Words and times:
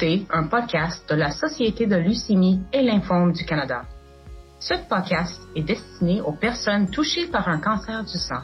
un 0.00 0.46
podcast 0.46 1.08
de 1.10 1.16
la 1.16 1.32
Société 1.32 1.86
de 1.86 1.96
leucémie 1.96 2.60
et 2.72 2.82
lymphome 2.82 3.32
du 3.32 3.44
Canada. 3.44 3.82
Ce 4.60 4.74
podcast 4.88 5.40
est 5.56 5.62
destiné 5.62 6.20
aux 6.20 6.34
personnes 6.34 6.88
touchées 6.88 7.26
par 7.26 7.48
un 7.48 7.58
cancer 7.58 8.04
du 8.04 8.16
sang. 8.16 8.42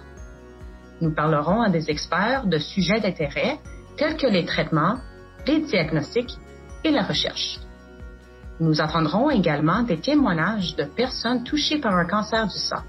Nous 1.01 1.15
parlerons 1.15 1.63
à 1.63 1.71
des 1.71 1.91
experts 1.91 2.47
de 2.47 2.59
sujets 2.59 2.99
d'intérêt 2.99 3.61
tels 3.97 4.17
que 4.17 4.27
les 4.27 4.45
traitements, 4.45 4.97
les 5.47 5.61
diagnostics 5.61 6.37
et 6.83 6.91
la 6.91 7.05
recherche. 7.05 7.61
Nous 8.59 8.81
entendrons 8.81 9.31
également 9.31 9.83
des 9.83 10.01
témoignages 10.01 10.75
de 10.75 10.85
personnes 10.85 11.45
touchées 11.45 11.79
par 11.79 11.95
un 11.95 12.07
cancer 12.07 12.49
du 12.49 12.59
sang. 12.59 12.83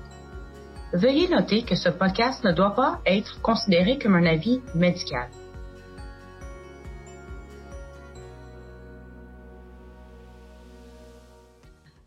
Veuillez 0.91 1.27
noter 1.27 1.62
que 1.63 1.76
ce 1.76 1.90
podcast 1.90 2.43
ne 2.43 2.52
doit 2.52 2.73
pas 2.73 2.99
être 3.05 3.40
considéré 3.41 3.99
comme 3.99 4.16
un 4.16 4.26
avis 4.26 4.62
médical. 4.73 5.27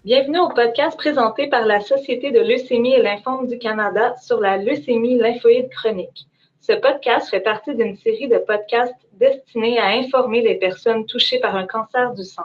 Bienvenue 0.04 0.38
au 0.38 0.48
podcast 0.48 0.96
présenté 0.96 1.48
par 1.48 1.66
la 1.66 1.80
Société 1.80 2.30
de 2.30 2.38
leucémie 2.38 2.94
et 2.94 3.02
lymphome 3.02 3.48
du 3.48 3.58
Canada 3.58 4.14
sur 4.22 4.38
la 4.38 4.56
leucémie 4.56 5.18
lymphoïde 5.18 5.68
chronique. 5.70 6.28
Ce 6.60 6.72
podcast 6.72 7.28
fait 7.28 7.40
partie 7.40 7.74
d'une 7.74 7.96
série 7.96 8.28
de 8.28 8.38
podcasts 8.38 8.94
destinés 9.14 9.76
à 9.80 9.88
informer 9.88 10.40
les 10.40 10.54
personnes 10.54 11.04
touchées 11.04 11.40
par 11.40 11.56
un 11.56 11.66
cancer 11.66 12.14
du 12.14 12.22
sang. 12.22 12.44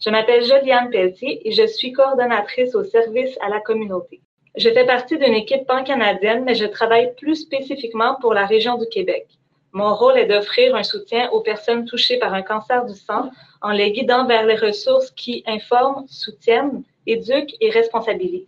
Je 0.00 0.10
m'appelle 0.10 0.44
Joliane 0.44 0.90
Pelletier 0.90 1.46
et 1.46 1.50
je 1.50 1.66
suis 1.66 1.90
coordonnatrice 1.90 2.76
au 2.76 2.84
service 2.84 3.36
à 3.44 3.48
la 3.48 3.58
communauté. 3.58 4.20
Je 4.56 4.70
fais 4.70 4.86
partie 4.86 5.18
d'une 5.18 5.34
équipe 5.34 5.66
pan-canadienne, 5.66 6.44
mais 6.44 6.54
je 6.54 6.66
travaille 6.66 7.16
plus 7.16 7.34
spécifiquement 7.34 8.14
pour 8.20 8.32
la 8.32 8.46
région 8.46 8.78
du 8.78 8.86
Québec. 8.86 9.26
Mon 9.72 9.92
rôle 9.92 10.18
est 10.18 10.26
d'offrir 10.26 10.76
un 10.76 10.84
soutien 10.84 11.30
aux 11.30 11.40
personnes 11.40 11.84
touchées 11.84 12.18
par 12.18 12.32
un 12.32 12.42
cancer 12.42 12.84
du 12.84 12.94
sang 12.94 13.30
en 13.60 13.72
les 13.72 13.90
guidant 13.90 14.24
vers 14.24 14.46
les 14.46 14.54
ressources 14.54 15.10
qui 15.10 15.42
informent, 15.46 16.06
soutiennent 16.06 16.84
éduque 17.06 17.54
et 17.60 17.70
responsabilise. 17.70 18.46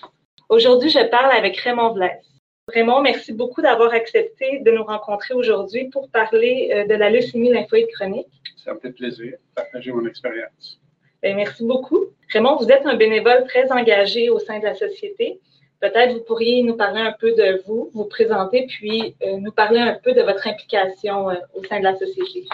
Aujourd'hui, 0.49 0.91
je 0.91 1.05
parle 1.09 1.33
avec 1.33 1.57
Raymond 1.59 1.95
Blaise. 1.95 2.35
Raymond, 2.69 3.03
merci 3.03 3.33
beaucoup 3.33 3.61
d'avoir 3.61 3.93
accepté 3.93 4.61
de 4.61 4.71
nous 4.71 4.85
rencontrer 4.85 5.35
aujourd'hui 5.35 5.91
pour 5.91 6.09
parler 6.11 6.71
euh, 6.73 6.87
de 6.87 6.95
la 6.95 7.11
leucémie 7.11 7.51
lymphoïde 7.51 7.89
chronique. 7.89 8.29
Ça 8.57 8.73
me 8.73 8.81
fait 8.81 8.93
plaisir 8.93 9.33
de 9.33 9.55
partager 9.55 9.93
mon 9.93 10.07
expérience. 10.07 10.81
Ben, 11.23 11.37
merci 11.37 11.65
beaucoup. 11.65 12.07
Raymond, 12.33 12.57
vous 12.57 12.71
êtes 12.71 12.87
un 12.87 12.97
bénévole 12.97 13.45
très 13.47 13.71
engagé 13.71 14.31
au 14.31 14.39
sein 14.39 14.59
de 14.59 14.65
la 14.65 14.75
société. 14.75 15.41
Peut-être 15.81 16.15
vous 16.15 16.25
pourriez 16.25 16.63
nous 16.63 16.77
parler 16.77 17.01
un 17.01 17.13
peu 17.13 17.33
de 17.33 17.63
vous, 17.67 17.91
vous 17.93 18.07
présenter, 18.07 18.67
puis 18.67 19.15
euh, 19.23 19.37
nous 19.37 19.53
parler 19.53 19.81
un 19.81 19.99
peu 20.03 20.13
de 20.13 20.23
votre 20.23 20.47
implication 20.47 21.29
euh, 21.29 21.35
au 21.55 21.63
sein 21.65 21.79
de 21.79 21.85
la 21.85 21.95
société. 21.97 22.47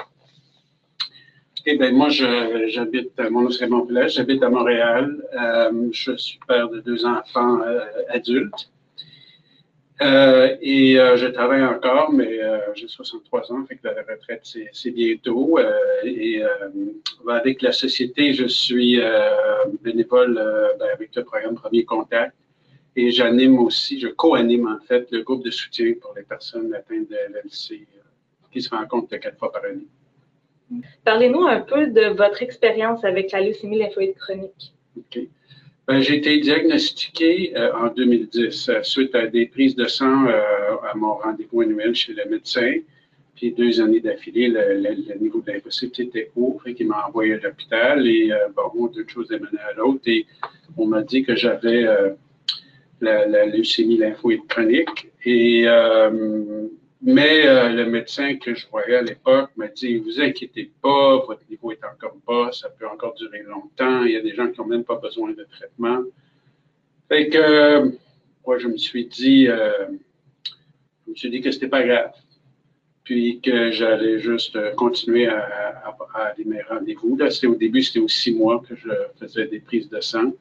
Eh 1.66 1.77
bien, 1.77 1.92
moi, 1.92 2.08
j'habite, 2.08 3.19
mon 3.30 3.42
nom 3.42 3.50
c'est 3.50 3.69
j'habite 4.08 4.42
à 4.42 4.48
Montréal. 4.48 5.22
Euh, 5.34 5.89
je 5.92 6.17
suis 6.17 6.39
père 6.48 6.70
de 6.70 6.80
deux 6.80 7.05
enfants 7.05 7.61
euh, 7.61 7.80
adultes. 8.08 8.70
Euh, 10.00 10.56
et 10.62 10.94
je 10.94 11.27
travaille 11.27 11.62
encore, 11.62 12.11
mais 12.12 12.41
j'ai 12.75 12.89
63 12.89 13.52
ans, 13.52 13.67
fait 13.67 13.77
que 13.77 13.89
la 13.89 14.02
retraite, 14.02 14.40
c'est 14.73 14.90
bientôt. 14.90 15.58
et 16.05 16.42
avec 17.29 17.61
la 17.61 17.73
société, 17.73 18.33
je 18.33 18.46
suis 18.46 18.98
bénévole 19.83 20.34
ben, 20.79 20.86
avec 20.95 21.14
le 21.14 21.24
programme 21.24 21.57
Premier 21.57 21.84
Contact. 21.84 22.34
Et 22.96 23.11
j'anime 23.11 23.58
aussi, 23.58 24.01
je 24.01 24.08
co-anime 24.08 24.67
en 24.67 24.84
fait 24.86 25.07
le 25.11 25.23
groupe 25.23 25.45
de 25.45 25.51
soutien 25.51 25.92
pour 26.01 26.14
les 26.17 26.23
personnes 26.23 26.73
atteintes 26.74 27.08
de 27.08 27.17
LLC 27.34 27.86
qui 28.51 28.63
se 28.63 28.70
rencontrent 28.70 29.14
quatre 29.17 29.39
fois 29.39 29.52
par 29.52 29.64
année. 29.64 29.86
Parlez-nous 31.05 31.42
un 31.47 31.61
peu 31.61 31.89
de 31.89 32.14
votre 32.17 32.42
expérience 32.42 33.05
avec 33.05 33.33
la 33.33 33.41
leucémie 33.41 33.79
lymphoïde 33.79 34.14
chronique. 34.14 34.73
OK. 34.97 35.20
Ben, 35.91 36.01
j'ai 36.01 36.19
été 36.19 36.39
diagnostiqué 36.39 37.53
euh, 37.57 37.73
en 37.75 37.89
2010 37.89 38.69
euh, 38.69 38.83
suite 38.85 39.13
à 39.17 39.27
des 39.27 39.47
prises 39.47 39.75
de 39.75 39.86
sang 39.86 40.27
euh, 40.27 40.41
à 40.89 40.95
mon 40.95 41.14
rendez-vous 41.14 41.63
annuel 41.63 41.97
chez 41.97 42.13
le 42.13 42.31
médecin. 42.31 42.75
Puis 43.35 43.51
deux 43.53 43.81
années 43.81 43.98
d'affilée, 43.98 44.48
le, 44.48 45.19
niveau 45.19 45.41
de 45.41 45.51
l'impossibilité 45.51 46.03
était 46.05 46.31
haut, 46.36 46.61
fait 46.63 46.75
qu'il 46.75 46.87
m'a 46.87 47.07
envoyé 47.08 47.35
à 47.35 47.39
l'hôpital 47.39 48.07
et 48.07 48.31
bon, 48.55 48.87
deux 48.87 49.05
choses 49.08 49.31
mené 49.31 49.58
à 49.69 49.73
l'autre. 49.73 50.02
Et 50.07 50.27
on 50.77 50.87
m'a 50.87 51.02
dit 51.02 51.25
que 51.25 51.35
j'avais 51.35 51.83
la, 53.01 53.27
la, 53.27 53.47
leucémie 53.47 53.97
lymphoïde 53.97 54.47
chronique. 54.47 55.08
Et 55.25 55.64
mais 57.02 57.46
euh, 57.46 57.70
le 57.70 57.86
médecin 57.86 58.36
que 58.36 58.55
je 58.55 58.68
voyais 58.68 58.96
à 58.96 59.02
l'époque 59.02 59.50
m'a 59.56 59.68
dit 59.68 59.96
Vous 59.98 60.20
inquiétez 60.20 60.70
pas, 60.83 61.16
votre 61.27 61.42
niveau 61.48 61.72
est 61.72 61.84
encore 61.84 62.16
bas, 62.27 62.50
ça 62.52 62.68
peut 62.68 62.86
encore 62.86 63.14
durer 63.14 63.42
longtemps. 63.42 64.05
Il 64.05 64.12
y 64.12 64.16
a 64.16 64.20
des 64.20 64.34
gens 64.34 64.50
qui 64.50 64.61
n'ont 64.61 64.66
même 64.66 64.84
pas 64.84 64.96
besoin 64.96 65.33
de 65.33 65.44
traitement. 65.44 66.02
Fait 67.08 67.28
que 67.28 67.92
moi, 68.46 68.58
je 68.58 68.68
me 68.68 68.77
suis 68.77 69.06
dit 69.06 69.48
euh, 69.48 69.72
Je 71.06 71.10
me 71.10 71.14
suis 71.16 71.30
dit 71.30 71.40
que 71.40 71.50
c'était 71.50 71.68
pas 71.68 71.83
grave. 71.83 72.12
Puis 73.05 73.40
que 73.40 73.70
j'allais 73.70 74.18
juste 74.18 74.58
continuer 74.77 75.27
à, 75.27 75.96
à, 76.14 76.22
aller 76.27 76.44
mes 76.44 76.62
rendez-vous. 76.62 77.16
Là, 77.16 77.30
c'était 77.30 77.46
au 77.46 77.56
début, 77.56 77.83
c'était 77.83 77.98
aux 77.98 78.08
six 78.08 78.33
mois 78.33 78.62
que 78.68 78.77
je 78.77 78.90
faisais 79.18 79.46
des 79.46 79.60
prises 79.60 79.89
de 79.89 80.00
sang 80.00 80.33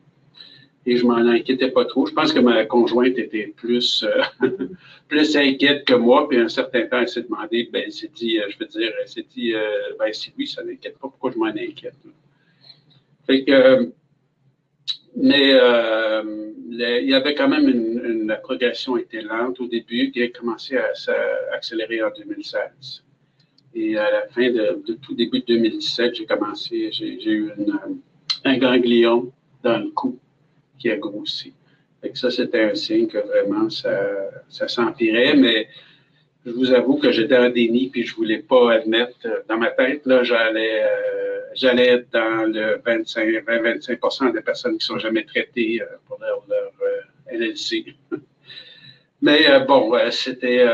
et 0.86 0.98
je 0.98 1.06
m'en 1.06 1.18
inquiétais 1.18 1.72
pas 1.72 1.86
trop. 1.86 2.06
Je 2.06 2.14
pense 2.14 2.34
que 2.34 2.40
ma 2.40 2.66
conjointe 2.66 3.18
était 3.18 3.54
plus, 3.56 4.04
euh, 4.04 4.48
plus 5.08 5.36
inquiète 5.36 5.86
que 5.86 5.94
moi, 5.94 6.28
puis 6.28 6.40
un 6.40 6.48
certain 6.48 6.86
temps, 6.88 7.00
elle 7.02 7.10
s'est 7.10 7.24
demandé, 7.24 7.70
ben, 7.72 7.84
elle 7.86 7.92
s'est 7.92 8.12
dit, 8.14 8.40
euh, 8.40 8.46
je 8.50 8.58
veux 8.60 8.66
dire, 8.66 8.92
elle 9.02 9.08
s'est 9.08 9.26
dit, 9.36 9.54
euh, 9.54 9.70
ben, 10.00 10.12
si 10.14 10.32
lui, 10.38 10.48
ça 10.48 10.64
n'inquiète 10.64 10.94
pas, 10.94 11.08
pourquoi 11.10 11.32
je 11.32 11.38
m'en 11.38 11.46
inquiète? 11.48 11.96
Que, 13.28 13.92
mais 15.16 15.50
il 15.50 17.10
y 17.10 17.14
avait 17.14 17.36
quand 17.36 17.48
même 17.48 17.70
une, 17.70 18.26
la 18.28 18.38
progression 18.38 18.98
était 18.98 19.22
lente 19.22 19.60
au 19.60 19.68
début, 19.68 20.10
qui 20.12 20.24
a 20.24 20.30
commencé 20.30 20.78
à 20.78 20.96
s'accélérer 20.96 22.02
en 22.02 22.10
2016. 22.18 23.04
Et 23.76 23.98
à 23.98 24.10
la 24.10 24.28
fin 24.30 24.50
de, 24.50 24.82
tout 25.00 25.14
début 25.14 25.42
de 25.42 25.46
2017, 25.46 26.16
j'ai 26.16 26.26
commencé, 26.26 26.90
j'ai 26.92 27.32
eu 27.32 27.52
un 28.46 28.58
ganglion 28.58 29.32
dans 29.62 29.78
le 29.78 29.92
cou 29.92 30.18
qui 30.80 30.90
a 30.90 30.96
grossi. 30.96 31.54
Fait 32.02 32.16
ça, 32.16 32.32
c'était 32.32 32.64
un 32.64 32.76
signe 32.76 33.08
que 33.08 33.18
vraiment 33.18 33.70
ça, 33.70 33.92
ça 34.50 34.68
s'empirait, 34.68 35.36
mais 35.36 35.68
je 36.46 36.52
vous 36.52 36.72
avoue 36.72 36.98
que 36.98 37.12
j'étais 37.12 37.38
en 37.38 37.50
déni 37.50 37.90
puis 37.90 38.04
je 38.04 38.16
voulais 38.16 38.40
pas 38.40 38.74
admettre 38.74 39.18
euh, 39.26 39.42
dans 39.48 39.58
ma 39.58 39.72
tête 39.72 40.06
là 40.06 40.24
j'allais 40.24 40.84
euh, 40.84 41.42
j'allais 41.54 41.88
être 41.88 42.10
dans 42.12 42.46
le 42.46 42.82
25 42.86 43.28
20-25 43.28 44.34
des 44.34 44.42
personnes 44.42 44.78
qui 44.78 44.86
sont 44.86 45.00
jamais 45.00 45.24
traitées 45.24 45.82
euh, 45.82 45.86
pour 46.08 46.20
leur, 46.20 46.44
leur 46.48 46.72
LLC. 47.32 47.96
Mais 49.22 49.66
bon, 49.68 49.94
c'était 50.12 50.66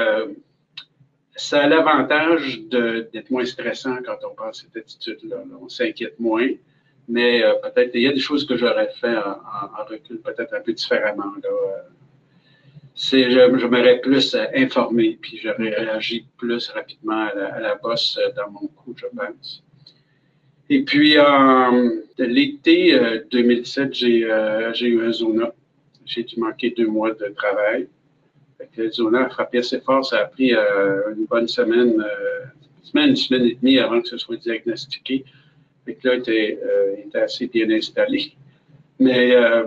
ça 1.35 1.63
a 1.63 1.67
l'avantage 1.67 2.61
d'être 2.69 3.31
moins 3.31 3.43
stressant 3.43 3.97
quand 4.05 4.17
on 4.23 4.35
passe 4.35 4.61
cette 4.61 4.77
attitude-là. 4.77 5.43
On 5.59 5.67
s'inquiète 5.67 6.19
moins 6.19 6.49
mais 7.07 7.43
euh, 7.43 7.53
peut-être 7.55 7.91
il 7.93 8.01
y 8.01 8.07
a 8.07 8.13
des 8.13 8.19
choses 8.19 8.45
que 8.45 8.57
j'aurais 8.57 8.89
fait 8.99 9.15
en, 9.15 9.85
recul, 9.87 10.19
peut-être 10.19 10.53
un 10.53 10.61
peu 10.61 10.73
différemment. 10.73 11.33
Là. 11.43 11.49
C'est, 12.97 13.29
je, 13.29 13.65
m'aurais 13.67 13.99
plus 13.99 14.35
euh, 14.35 14.45
informé, 14.55 15.17
puis 15.21 15.37
j'aurais 15.37 15.69
réagi 15.69 16.25
plus 16.37 16.69
rapidement 16.69 17.27
à 17.27 17.59
la, 17.59 17.75
bosse 17.75 18.17
euh, 18.17 18.31
dans 18.35 18.49
mon 18.49 18.67
coup, 18.67 18.95
je 18.95 19.05
pense. 19.15 19.63
Et 20.69 20.83
puis, 20.83 21.19
en 21.19 21.91
l'été 22.17 22.99
2017, 23.29 23.93
j'ai, 23.93 24.27
j'ai 24.73 24.87
eu 24.87 25.05
un 25.05 25.11
zona. 25.11 25.53
J'ai 26.05 26.23
dû 26.23 26.39
manquer 26.39 26.71
deux 26.71 26.87
mois 26.87 27.13
de 27.13 27.27
travail. 27.35 27.87
le 28.75 28.89
zona 28.89 29.25
a 29.25 29.29
frappé 29.29 29.59
assez 29.59 29.79
fort. 29.81 30.03
Ça 30.03 30.21
a 30.21 30.25
pris 30.25 30.53
une 30.53 31.25
bonne 31.29 31.47
semaine, 31.47 32.03
une 32.03 32.81
semaine, 32.81 33.09
une 33.09 33.15
semaine 33.15 33.45
et 33.45 33.53
demie 33.53 33.77
avant 33.77 34.01
que 34.01 34.07
ce 34.07 34.17
soit 34.17 34.37
diagnostiqué. 34.37 35.23
Fait 35.85 35.93
que 35.95 36.07
là, 36.07 36.15
il 36.15 36.31
euh, 36.31 36.95
était, 37.05 37.19
assez 37.19 37.47
bien 37.47 37.69
installé. 37.69 38.33
Mais 38.99 39.35
euh, 39.35 39.65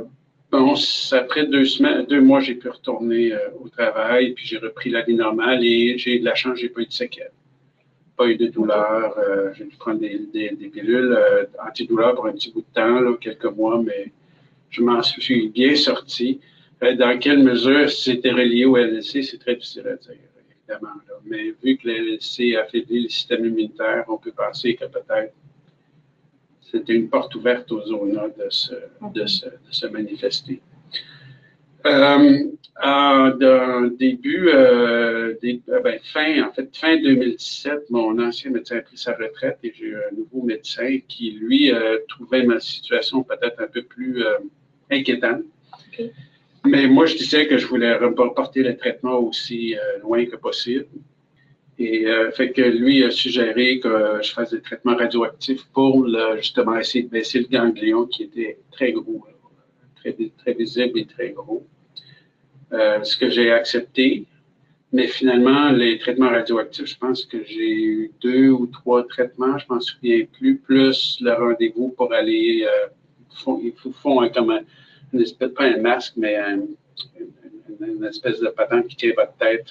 bon, 0.50 0.74
après 1.12 1.46
deux 1.46 1.64
semaines, 1.64 2.06
deux 2.06 2.20
mois, 2.20 2.40
j'ai 2.40 2.56
pu 2.56 2.68
retourner 2.68 3.32
euh, 3.32 3.50
au 3.60 3.68
travail, 3.68 4.32
puis 4.32 4.44
j'ai 4.46 4.58
repris 4.58 4.90
la 4.90 5.02
vie 5.02 5.14
normale 5.14 5.64
et 5.64 5.96
j'ai 5.96 6.18
de 6.18 6.24
la 6.24 6.34
chance, 6.34 6.58
j'ai 6.58 6.70
pas 6.70 6.80
eu 6.80 6.86
de 6.86 6.92
séquelles. 6.92 7.30
Pas 8.16 8.26
eu 8.26 8.36
de 8.36 8.48
douleur. 8.48 9.16
j'ai 9.54 9.64
dû 9.64 9.76
prendre 9.76 10.00
des, 10.00 10.50
pilules 10.72 11.16
antidouleurs 11.64 12.16
pour 12.16 12.26
un 12.26 12.32
petit 12.32 12.50
bout 12.50 12.62
de 12.62 12.74
temps, 12.74 13.14
quelques 13.14 13.44
mois, 13.44 13.80
mais 13.80 14.10
je 14.70 14.82
m'en 14.82 15.00
suis 15.04 15.50
bien 15.50 15.76
sorti. 15.76 16.40
dans 16.80 17.16
quelle 17.20 17.44
mesure 17.44 17.88
c'était 17.88 18.32
relié 18.32 18.64
au 18.64 18.76
LLC, 18.76 19.22
c'est 19.22 19.38
très 19.38 19.54
difficile 19.54 19.86
à 19.86 19.94
dire, 19.94 20.16
évidemment. 20.50 20.96
Là. 21.08 21.14
Mais 21.26 21.54
vu 21.62 21.76
que 21.76 21.86
le 21.86 21.94
LLC 21.94 22.56
affaiblit 22.56 23.04
le 23.04 23.08
système 23.08 23.44
immunitaire, 23.44 24.04
on 24.08 24.16
peut 24.16 24.32
penser 24.32 24.74
que 24.74 24.86
peut-être 24.86 25.32
c'était 26.70 26.94
une 26.94 27.08
porte 27.08 27.34
ouverte 27.34 27.70
aux 27.72 27.82
zones 27.82 28.18
de 28.38 28.50
se, 28.50 28.74
de 29.14 29.26
se, 29.26 29.86
manifester. 29.86 30.60
Euh, 32.84 33.90
début, 33.98 34.48
euh, 34.48 35.34
euh, 35.42 35.80
ben, 35.80 35.98
fin, 36.02 36.42
en 36.44 36.52
fait, 36.52 36.68
fin 36.76 36.96
2017, 36.96 37.90
mon 37.90 38.18
ancien 38.20 38.50
médecin 38.50 38.78
a 38.78 38.82
pris 38.82 38.96
sa 38.96 39.14
retraite 39.14 39.58
et 39.64 39.72
j'ai 39.76 39.86
eu 39.86 39.96
un 39.96 40.14
nouveau 40.16 40.42
médecin 40.42 40.98
qui, 41.08 41.32
lui, 41.32 41.72
trouvait 42.08 42.44
ma 42.44 42.60
situation 42.60 43.22
peut-être 43.22 43.60
un 43.60 43.66
peu 43.66 43.82
plus 43.82 44.22
inquiétante. 44.90 45.42
Mais 46.64 46.86
moi, 46.86 47.06
je 47.06 47.16
disais 47.16 47.46
que 47.46 47.56
je 47.58 47.66
voulais 47.66 47.94
reporter 47.94 48.62
le 48.62 48.76
traitement 48.76 49.18
aussi 49.18 49.74
loin 50.02 50.24
que 50.26 50.36
possible. 50.36 50.86
Et 51.80 52.06
fait 52.34 52.50
que 52.50 52.62
lui 52.62 53.04
a 53.04 53.10
suggéré 53.10 53.78
que 53.78 54.18
je 54.20 54.32
fasse 54.32 54.50
des 54.50 54.60
traitements 54.60 54.96
radioactifs 54.96 55.64
pour 55.72 56.08
justement 56.36 56.76
essayer 56.76 57.04
de 57.04 57.08
baisser 57.08 57.38
le 57.38 57.46
ganglion 57.46 58.04
qui 58.06 58.24
était 58.24 58.58
très 58.72 58.90
gros, 58.90 59.24
très, 59.94 60.16
très 60.38 60.54
visible 60.54 60.98
et 60.98 61.06
très 61.06 61.30
gros. 61.30 61.64
Euh, 62.72 63.02
ce 63.02 63.16
que 63.16 63.30
j'ai 63.30 63.50
accepté. 63.50 64.26
Mais 64.92 65.06
finalement, 65.06 65.70
les 65.70 65.98
traitements 65.98 66.28
radioactifs, 66.30 66.86
je 66.86 66.98
pense 66.98 67.24
que 67.24 67.42
j'ai 67.44 67.72
eu 67.72 68.12
deux 68.20 68.50
ou 68.50 68.66
trois 68.66 69.06
traitements, 69.06 69.56
je 69.58 69.64
m'en 69.68 69.80
souviens 69.80 70.24
plus, 70.38 70.58
plus 70.58 71.18
le 71.20 71.32
rendez-vous 71.32 71.90
pour 71.90 72.12
aller, 72.12 72.66
euh, 72.66 73.58
ils 73.62 73.72
font 74.02 74.28
comme 74.30 74.50
un, 74.50 74.60
une 75.12 75.20
espèce, 75.20 75.50
pas 75.50 75.64
un 75.64 75.78
masque, 75.78 76.14
mais 76.16 76.36
une, 77.80 78.04
espèce 78.04 78.40
de 78.40 78.48
patente 78.48 78.88
qui 78.88 78.96
tient 78.96 79.12
votre 79.16 79.34
tête 79.34 79.70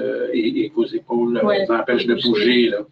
mm-hmm. 0.00 0.64
et, 0.64 0.72
vos 0.74 0.86
épaules, 0.86 1.40
ouais, 1.44 1.64
vous 1.66 1.72
empêche 1.74 2.06
de 2.06 2.14
bouger. 2.14 2.68
Là. 2.68 2.86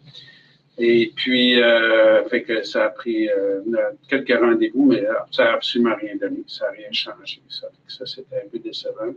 Et 0.77 1.13
puis, 1.15 1.63
euh, 1.63 2.25
fait 2.29 2.43
que 2.43 2.65
ça 2.65 2.87
a 2.87 2.89
pris 2.89 3.29
euh, 3.29 3.61
quelques 4.09 4.37
rendez-vous, 4.37 4.87
mais 4.87 5.05
ça 5.31 5.45
n'a 5.45 5.53
absolument 5.55 5.95
rien 6.01 6.17
donné. 6.17 6.43
Ça 6.47 6.67
n'a 6.67 6.73
rien 6.73 6.89
changé. 6.91 7.41
Ça, 7.49 7.69
ça 7.87 8.07
c'était 8.07 8.43
un 8.45 8.49
peu 8.51 8.59
décevant. 8.59 9.15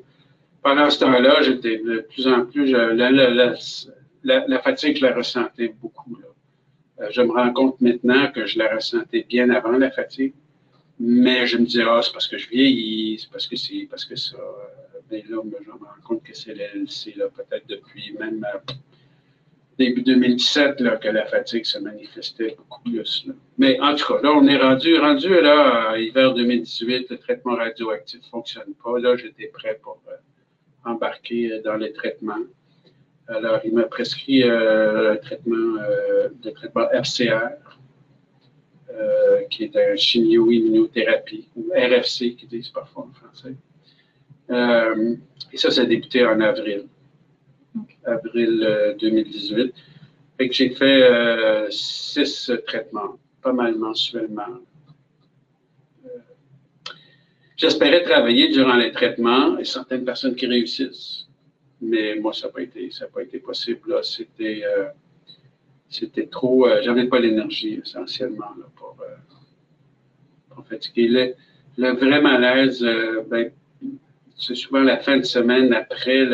Pendant 0.62 0.90
ce 0.90 1.00
temps-là, 1.00 1.42
j'étais 1.42 1.78
de 1.78 2.06
plus 2.10 2.28
en 2.28 2.46
plus, 2.46 2.72
la, 2.72 2.94
la, 2.94 3.56
la, 4.24 4.60
fatigue, 4.60 4.98
je 4.98 5.06
la 5.06 5.16
ressentais 5.16 5.74
beaucoup. 5.82 6.16
Là. 6.18 6.28
Euh, 7.00 7.08
je 7.12 7.22
me 7.22 7.32
rends 7.32 7.54
compte 7.54 7.80
maintenant 7.82 8.32
que 8.32 8.46
je 8.46 8.60
la 8.60 8.76
ressentais 8.76 9.26
bien 9.28 9.50
avant 9.50 9.72
la 9.72 9.92
fatigue, 9.92 10.34
mais 11.00 11.46
je 11.48 11.58
me 11.58 11.66
disais, 11.66 11.84
ah, 11.88 12.02
c'est 12.02 12.12
parce 12.12 12.28
que 12.28 12.38
je 12.38 12.50
vieillis, 12.50 13.20
c'est 13.20 13.32
parce 13.32 13.48
que 13.48 13.56
c'est 13.56 13.88
parce 13.90 14.06
que 14.06 14.16
ça. 14.16 14.38
Mais 15.12 15.24
là, 15.30 15.42
je 15.44 15.72
me 15.72 15.72
rends 15.72 16.02
compte 16.04 16.24
que 16.24 16.36
c'est 16.36 16.54
l'LC, 16.54 17.14
peut-être 17.36 17.68
depuis 17.68 18.14
même 18.20 18.46
début 19.78 20.02
2017 20.02 20.82
là, 20.82 20.98
que 20.98 21.08
la 21.08 21.26
fatigue 21.26 21.66
se 21.66 21.78
manifestait 21.80 22.56
beaucoup 22.58 22.82
plus. 22.84 23.28
Mais 23.58 23.80
en 23.80 23.96
tout 23.96 24.14
cas, 24.14 24.22
là, 24.22 24.32
on 24.34 24.46
est 24.48 24.58
rendu, 24.58 24.98
rendu 24.98 25.30
là, 25.30 25.98
hiver 25.98 26.34
2018, 26.34 27.10
le 27.10 27.18
traitement 27.18 27.56
radioactif 27.56 28.22
ne 28.22 28.28
fonctionne 28.28 28.74
pas. 28.84 29.00
Là, 29.00 29.16
j'étais 29.16 29.48
prêt 29.48 29.80
pour 29.82 30.02
euh, 30.08 30.16
embarquer 30.90 31.52
euh, 31.52 31.62
dans 31.62 31.76
les 31.76 31.94
traitements. 31.94 32.46
Alors, 33.28 33.60
il 33.66 33.74
m'a 33.74 33.84
prescrit 33.84 34.44
euh, 34.44 35.14
le 35.14 35.20
traitement, 35.20 35.78
de 36.42 36.50
traitement 36.50 36.88
FCR, 37.04 37.50
qui 39.52 39.66
est 39.66 39.76
un 39.76 39.96
chimio-immunothérapie, 39.96 41.50
ou 41.56 41.72
RFC, 41.76 42.36
qui 42.36 42.48
disent 42.48 42.70
parfois 42.70 43.08
en 43.10 43.14
français. 43.14 43.56
Et 44.50 45.58
ça, 45.58 45.72
ça 45.72 45.82
a 45.82 45.86
débuté 45.86 46.26
en 46.26 46.40
avril 46.40 46.88
avril 48.08 48.96
2018. 49.00 49.60
Euh, 49.60 49.72
fait 50.38 50.50
que 50.50 50.54
j'ai 50.56 50.70
fait 50.70 51.04
euh, 51.04 51.68
six 51.70 52.52
traitements, 52.66 53.18
pas 53.42 53.54
mal 53.54 53.76
mensuellement. 53.76 54.60
Euh, 56.06 56.10
j'espérais 57.56 58.04
travailler 58.04 58.50
durant 58.50 58.76
les 58.76 58.92
traitements 58.92 59.58
et 59.58 59.66
certaines 59.66 60.06
personnes 60.06 60.36
qui 60.36 60.48
réussissent. 60.48 61.28
Mais 61.82 62.16
moi, 62.16 62.34
ça 62.34 62.48
n'a 62.48 62.54
pas 62.54 62.62
été, 62.62 62.90
ça 62.92 63.08
pas 63.08 63.22
été 63.22 63.40
possible. 63.40 64.00
C'était, 64.04 64.64
c'était 65.90 66.26
trop. 66.26 66.68
j'avais 66.82 67.06
pas 67.06 67.20
l'énergie 67.20 67.80
essentiellement 67.84 68.56
pour, 68.76 68.98
pour 70.50 70.66
fatiguer. 70.66 71.08
Le, 71.08 71.36
le 71.78 71.92
vrai 71.94 72.20
malaise, 72.20 72.84
ben, 73.30 73.52
c'est 74.38 74.56
souvent 74.56 74.82
la 74.82 74.98
fin 74.98 75.18
de 75.18 75.24
semaine 75.24 75.74
après 75.74 76.26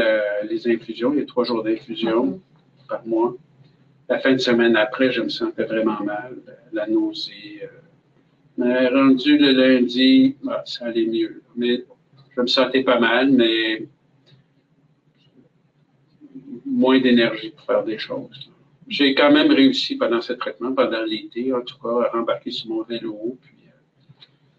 les 0.50 0.68
infusions. 0.68 1.14
Il 1.14 1.20
y 1.20 1.22
a 1.22 1.26
trois 1.26 1.46
jours 1.46 1.64
d'infusion 1.64 2.26
mhm. 2.26 2.40
par 2.88 3.06
mois. 3.08 3.36
La 4.10 4.20
fin 4.20 4.34
de 4.34 4.38
semaine 4.38 4.76
après, 4.76 5.12
je 5.12 5.22
me 5.22 5.30
sentais 5.30 5.64
vraiment 5.64 6.02
mal, 6.04 6.36
la 6.74 6.88
nausée. 6.88 7.62
Euh. 7.64 7.68
mais 8.58 8.88
rendu 8.90 9.38
le 9.38 9.52
lundi, 9.54 10.36
bah, 10.44 10.62
ça 10.66 10.86
allait 10.88 11.06
mieux. 11.06 11.42
Mais 11.56 11.86
je 12.36 12.42
me 12.42 12.48
sentais 12.48 12.84
pas 12.84 13.00
mal, 13.00 13.32
mais 13.32 13.88
moins 16.66 17.00
d'énergie 17.00 17.52
pour 17.52 17.66
faire 17.66 17.84
des 17.84 17.98
choses. 17.98 18.52
J'ai 18.90 19.16
quand 19.16 19.32
même 19.32 19.52
réussi 19.52 19.96
pendant 19.96 20.20
ce 20.20 20.34
traitement, 20.34 20.74
pendant 20.74 21.04
l'été, 21.04 21.54
en 21.54 21.62
tout 21.62 21.78
cas, 21.82 22.08
à 22.08 22.18
rembarquer 22.18 22.52
sur 22.52 22.70
mon 22.70 22.84
vélo, 22.84 23.38
puis 23.42 23.53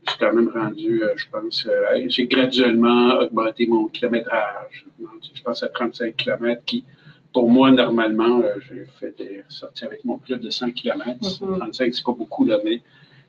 j'ai 0.06 0.16
quand 0.18 0.32
même 0.32 0.48
rendu, 0.48 1.02
euh, 1.02 1.14
je 1.16 1.26
pense, 1.30 1.66
euh, 1.66 2.04
j'ai 2.08 2.26
graduellement 2.26 3.18
augmenté 3.18 3.66
mon 3.66 3.88
kilométrage. 3.88 4.86
Je 5.34 5.42
pense 5.42 5.62
à 5.62 5.68
35 5.68 6.16
km 6.16 6.62
qui, 6.64 6.84
pour 7.32 7.50
moi, 7.50 7.70
normalement, 7.70 8.40
euh, 8.40 8.54
j'ai 8.68 8.86
fait 8.98 9.16
des 9.16 9.42
sorties 9.48 9.84
avec 9.84 10.04
mon 10.04 10.18
club 10.18 10.40
de 10.40 10.50
100 10.50 10.72
km. 10.72 11.18
35, 11.38 11.94
c'est 11.94 12.04
pas 12.04 12.12
beaucoup, 12.12 12.44
là, 12.44 12.58
mais 12.64 12.82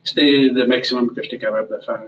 c'était 0.04 0.50
le 0.50 0.68
maximum 0.68 1.13
que 1.13 1.22
j'étais 1.24 1.39
capable 1.39 1.69
de 1.69 1.83
faire. 1.83 2.07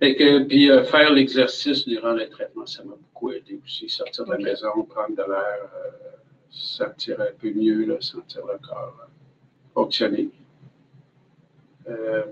Et 0.00 0.16
que, 0.16 0.44
puis 0.44 0.68
faire 0.90 1.12
l'exercice 1.12 1.86
durant 1.86 2.12
le 2.12 2.28
traitement, 2.28 2.66
ça 2.66 2.84
m'a 2.84 2.94
beaucoup 2.94 3.30
aidé 3.32 3.58
aussi. 3.64 3.88
Sortir 3.88 4.26
de 4.26 4.32
la 4.32 4.38
maison, 4.38 4.82
prendre 4.88 5.16
de 5.16 5.22
l'air, 5.22 5.70
sentir 6.50 7.20
un 7.20 7.32
peu 7.40 7.52
mieux, 7.52 7.86
là, 7.86 7.96
sentir 8.00 8.42
le 8.46 8.58
corps 8.58 9.08
fonctionner. 9.74 10.30
Euh, 11.88 12.22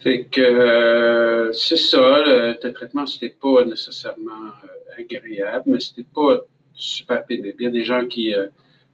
fait 0.00 0.24
que 0.24 0.40
euh, 0.40 1.52
c'est 1.52 1.76
ça, 1.76 2.22
le, 2.24 2.72
traitement, 2.72 3.06
c'était 3.06 3.36
pas 3.40 3.64
nécessairement 3.64 4.46
euh, 4.64 5.00
agréable, 5.00 5.64
mais 5.66 5.80
c'était 5.80 6.06
pas 6.14 6.40
super 6.74 7.24
pénible. 7.24 7.54
Il 7.60 7.64
y 7.64 7.66
a 7.66 7.70
des 7.70 7.84
gens 7.84 8.06
qui. 8.06 8.34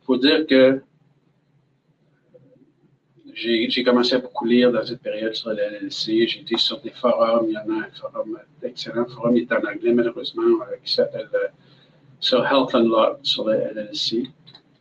Faut 0.06 0.16
dire 0.16 0.46
que 0.46 0.80
j'ai 3.34 3.84
commencé 3.84 4.14
à 4.14 4.18
beaucoup 4.18 4.46
lire 4.46 4.72
dans 4.72 4.84
cette 4.84 5.02
période 5.02 5.34
sur 5.34 5.50
l'LLC. 5.50 6.26
J'ai 6.26 6.40
été 6.40 6.56
sur 6.56 6.80
des 6.80 6.90
forums. 6.90 7.46
Il 7.48 7.52
y 7.52 7.58
en 7.58 7.78
a 7.78 7.84
un 7.84 7.90
forum, 7.90 8.38
excellent 8.62 9.06
forum, 9.06 9.36
il 9.36 9.42
est 9.42 9.52
en 9.52 9.58
anglais 9.58 9.92
malheureusement, 9.92 10.60
qui 10.82 10.94
s'appelle 10.94 11.28
sur 12.20 12.44
Health 12.44 12.74
and 12.74 12.88
Love 12.88 13.18
sur 13.22 13.46
le 13.46 13.54
LLC. 13.54 14.28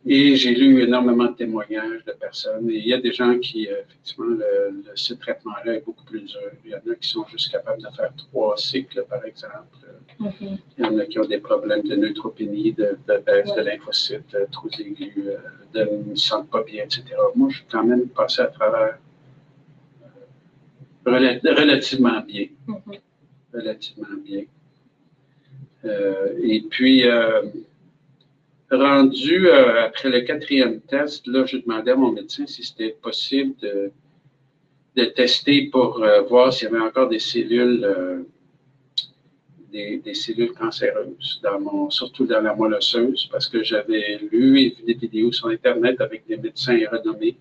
Et 0.06 0.36
j'ai 0.36 0.54
lu 0.54 0.82
énormément 0.82 1.24
de 1.24 1.34
témoignages 1.34 2.04
de 2.06 2.12
personnes. 2.12 2.70
Et 2.70 2.76
il 2.76 2.86
y 2.86 2.94
a 2.94 3.00
des 3.00 3.12
gens 3.12 3.36
qui, 3.38 3.68
euh, 3.68 3.82
effectivement, 3.82 4.26
le, 4.26 4.84
ce 4.94 5.14
traitement-là 5.14 5.74
est 5.74 5.84
beaucoup 5.84 6.04
plus 6.04 6.20
dur. 6.20 6.50
Il 6.64 6.70
y 6.70 6.74
en 6.74 6.78
a 6.78 6.94
qui 6.94 7.08
sont 7.08 7.26
juste 7.26 7.50
capables 7.50 7.82
de 7.82 7.88
faire 7.96 8.12
trois 8.16 8.56
cycles, 8.56 9.04
par 9.08 9.24
exemple. 9.24 9.76
Mm-hmm. 10.20 10.58
Il 10.78 10.84
y 10.84 10.88
en 10.88 10.98
a 10.98 11.06
qui 11.06 11.18
ont 11.18 11.24
des 11.24 11.38
problèmes 11.38 11.82
de 11.82 11.96
neutropénie, 11.96 12.72
de, 12.72 12.96
baisse 13.26 13.52
de 13.54 13.60
lymphocytes, 13.60 14.32
de 14.32 14.46
trous 14.52 14.70
aigus, 14.78 15.12
euh, 15.26 15.36
de 15.74 16.10
ne 16.10 16.14
se 16.14 16.28
sentent 16.28 16.50
pas 16.50 16.62
bien, 16.62 16.84
etc. 16.84 17.04
Moi, 17.34 17.48
je 17.50 17.56
suis 17.56 17.66
quand 17.70 17.84
même 17.84 18.08
passé 18.08 18.42
à 18.42 18.46
travers 18.46 18.98
euh, 21.06 21.10
relativement 21.12 22.20
bien. 22.20 22.46
Mm-hmm. 22.68 23.00
Relativement 23.52 24.16
bien. 24.24 24.44
et 26.42 26.64
puis, 26.70 27.04
rendu 28.70 29.48
euh, 29.48 29.86
après 29.86 30.10
le 30.10 30.20
quatrième 30.20 30.80
test, 30.80 31.26
là, 31.26 31.44
je 31.46 31.58
demandais 31.58 31.92
à 31.92 31.96
mon 31.96 32.12
médecin 32.12 32.46
si 32.46 32.62
c'était 32.62 32.96
possible 33.00 33.54
de, 33.62 33.90
de, 34.96 35.04
tester 35.06 35.68
pour 35.72 36.02
euh, 36.02 36.22
voir 36.22 36.52
s'il 36.52 36.68
y 36.68 36.74
avait 36.74 36.84
encore 36.84 37.08
des 37.08 37.18
cellules, 37.18 37.84
euh, 37.84 38.22
des, 39.72 40.14
cellules 40.14 40.52
cancéreuses, 40.52 41.40
dans 41.42 41.60
mon, 41.60 41.90
surtout 41.90 42.26
dans 42.26 42.40
la 42.40 42.54
moelle 42.54 42.74
osseuse, 42.74 43.28
parce 43.30 43.48
que 43.48 43.62
j'avais 43.62 44.18
lu 44.30 44.60
et 44.60 44.70
vu 44.70 44.82
des 44.86 44.94
vidéos 44.94 45.32
sur 45.32 45.48
Internet 45.48 46.00
avec 46.00 46.26
des 46.26 46.36
médecins 46.36 46.78
renommés, 46.90 47.36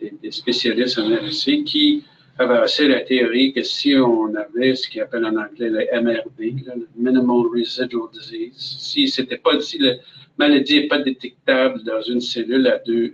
des, 0.00 0.30
spécialistes 0.30 0.98
en 0.98 1.10
LC, 1.10 1.64
qui 1.64 2.04
avancé 2.38 2.86
la 2.86 3.00
théorie 3.00 3.54
que 3.54 3.62
si 3.62 3.96
on 3.96 4.34
avait 4.34 4.74
ce 4.74 4.88
qu'ils 4.88 5.00
appellent 5.00 5.24
en 5.24 5.36
anglais 5.36 5.70
le 5.70 5.86
MRD, 6.02 6.66
le 6.66 6.86
Minimal 6.94 7.46
Residual 7.50 8.08
Disease, 8.12 8.52
si 8.56 9.08
c'était 9.08 9.38
pas 9.38 9.58
si 9.58 9.78
la 9.78 9.94
maladie 10.38 10.80
n'est 10.80 10.88
pas 10.88 10.98
détectable 10.98 11.82
dans 11.84 12.02
une 12.02 12.20
cellule 12.20 12.66
à 12.66 12.78
deux, 12.78 13.12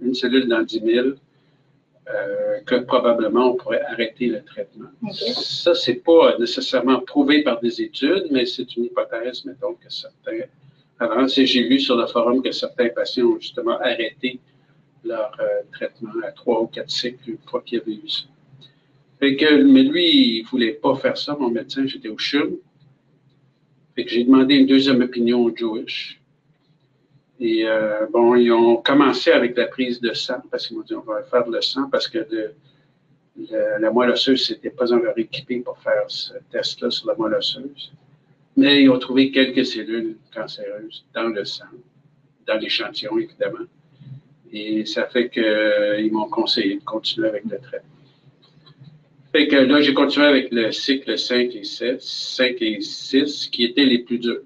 une 0.00 0.14
cellule 0.14 0.48
dans 0.48 0.62
10 0.62 0.80
000, 0.80 1.08
euh, 2.10 2.60
que 2.64 2.76
probablement 2.76 3.52
on 3.52 3.56
pourrait 3.56 3.82
arrêter 3.82 4.28
le 4.28 4.42
traitement. 4.42 4.88
Ça, 5.12 5.74
c'est 5.74 6.02
pas 6.02 6.38
nécessairement 6.38 7.00
prouvé 7.00 7.42
par 7.42 7.60
des 7.60 7.82
études, 7.82 8.28
mais 8.30 8.46
c'est 8.46 8.76
une 8.76 8.84
hypothèse, 8.84 9.44
mettons, 9.44 9.74
que 9.74 9.90
certains 9.92 10.46
avancent. 10.98 11.36
Et 11.36 11.46
j'ai 11.46 11.64
lu 11.64 11.78
sur 11.78 11.96
le 11.96 12.06
forum 12.06 12.42
que 12.42 12.50
certains 12.50 12.88
patients 12.88 13.26
ont 13.26 13.40
justement 13.40 13.78
arrêté 13.80 14.40
leur 15.04 15.36
euh, 15.40 15.62
traitement 15.72 16.12
à 16.24 16.32
trois 16.32 16.62
ou 16.62 16.66
quatre 16.66 16.90
cycles 16.90 17.30
une 17.30 17.38
fois 17.46 17.62
qu'il 17.64 17.78
y 17.78 17.80
avait 17.82 17.92
eu 17.92 18.08
ça. 18.08 18.24
que, 19.20 19.62
mais 19.62 19.82
lui, 19.82 20.38
il 20.38 20.42
ne 20.44 20.48
voulait 20.48 20.72
pas 20.72 20.94
faire 20.96 21.16
ça, 21.18 21.36
mon 21.38 21.50
médecin, 21.50 21.86
j'étais 21.86 22.08
au 22.08 22.18
CHUM. 22.18 22.56
Que 24.04 24.08
j'ai 24.08 24.22
demandé 24.22 24.54
une 24.54 24.66
deuxième 24.66 25.02
opinion 25.02 25.42
au 25.42 25.54
Jewish. 25.54 26.20
Et 27.40 27.64
euh, 27.66 28.06
bon, 28.12 28.36
ils 28.36 28.52
ont 28.52 28.76
commencé 28.76 29.32
avec 29.32 29.56
la 29.56 29.66
prise 29.66 30.00
de 30.00 30.12
sang, 30.12 30.40
parce 30.52 30.68
qu'ils 30.68 30.76
m'ont 30.76 30.84
dit 30.84 30.94
on 30.94 31.00
va 31.00 31.24
faire 31.24 31.48
le 31.48 31.60
sang, 31.60 31.88
parce 31.90 32.06
que 32.06 32.24
la 33.80 33.90
moelle 33.90 34.10
osseuse 34.10 34.50
n'était 34.50 34.70
pas 34.70 34.92
encore 34.92 35.18
équipée 35.18 35.58
pour 35.60 35.78
faire 35.78 36.04
ce 36.06 36.34
test-là 36.52 36.90
sur 36.90 37.08
la 37.08 37.16
moelle 37.16 37.34
osseuse. 37.34 37.92
Mais 38.56 38.82
ils 38.82 38.88
ont 38.88 39.00
trouvé 39.00 39.32
quelques 39.32 39.66
cellules 39.66 40.16
cancéreuses 40.32 41.04
dans 41.12 41.28
le 41.28 41.44
sang, 41.44 41.64
dans 42.46 42.56
l'échantillon, 42.56 43.18
évidemment. 43.18 43.66
Et 44.52 44.86
ça 44.86 45.06
fait 45.06 45.28
qu'ils 45.28 46.12
m'ont 46.12 46.28
conseillé 46.28 46.76
de 46.76 46.84
continuer 46.84 47.28
avec 47.28 47.44
le 47.44 47.58
traitement. 47.58 47.97
Fait 49.32 49.46
que 49.46 49.56
là, 49.56 49.80
j'ai 49.82 49.92
continué 49.92 50.26
avec 50.26 50.50
le 50.50 50.72
cycle 50.72 51.18
5 51.18 51.54
et 51.54 51.64
7, 51.64 52.00
5 52.00 52.56
et 52.62 52.80
6, 52.80 53.48
qui 53.48 53.64
étaient 53.64 53.84
les 53.84 53.98
plus 53.98 54.18
durs. 54.18 54.40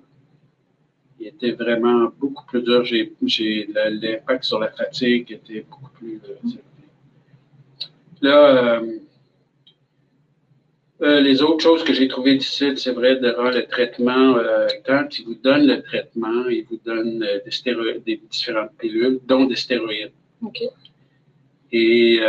Ils 1.20 1.28
étaient 1.28 1.52
vraiment 1.52 2.10
beaucoup 2.18 2.44
plus 2.46 2.62
durs. 2.62 2.84
J'ai, 2.84 3.68
l'impact 3.74 4.42
sur 4.42 4.58
la 4.58 4.70
fatigue 4.70 5.30
était 5.30 5.64
beaucoup 5.70 5.90
plus 5.90 6.20
euh, 6.28 6.48
Là, 8.22 8.80
euh, 8.80 8.98
euh, 11.02 11.20
les 11.20 11.42
autres 11.42 11.62
choses 11.62 11.84
que 11.84 11.92
j'ai 11.92 12.08
trouvées 12.08 12.36
difficiles, 12.36 12.76
c'est 12.76 12.92
vrai, 12.92 13.16
durant 13.20 13.50
le 13.50 13.64
traitement, 13.66 14.36
quand 14.84 15.18
ils 15.18 15.24
vous 15.24 15.34
donnent 15.34 15.66
le 15.66 15.82
traitement, 15.82 16.48
ils 16.48 16.64
vous 16.64 16.80
donnent 16.84 17.20
des, 17.20 18.00
des 18.04 18.20
différentes 18.28 18.76
pilules, 18.78 19.20
dont 19.26 19.44
des 19.44 19.56
stéroïdes. 19.56 20.12
Et 21.72 22.20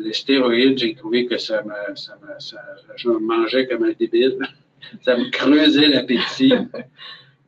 les 0.00 0.12
stéroïdes, 0.12 0.78
j'ai 0.78 0.94
trouvé 0.94 1.26
que 1.26 1.38
ça 1.38 1.62
me, 1.62 1.94
ça 1.94 2.18
me, 2.20 2.40
ça, 2.40 2.58
je 2.96 3.08
mangeais 3.08 3.66
comme 3.68 3.84
un 3.84 3.92
débile. 3.92 4.38
ça 5.02 5.16
me 5.16 5.30
creusait 5.30 5.88
l'appétit. 5.88 6.52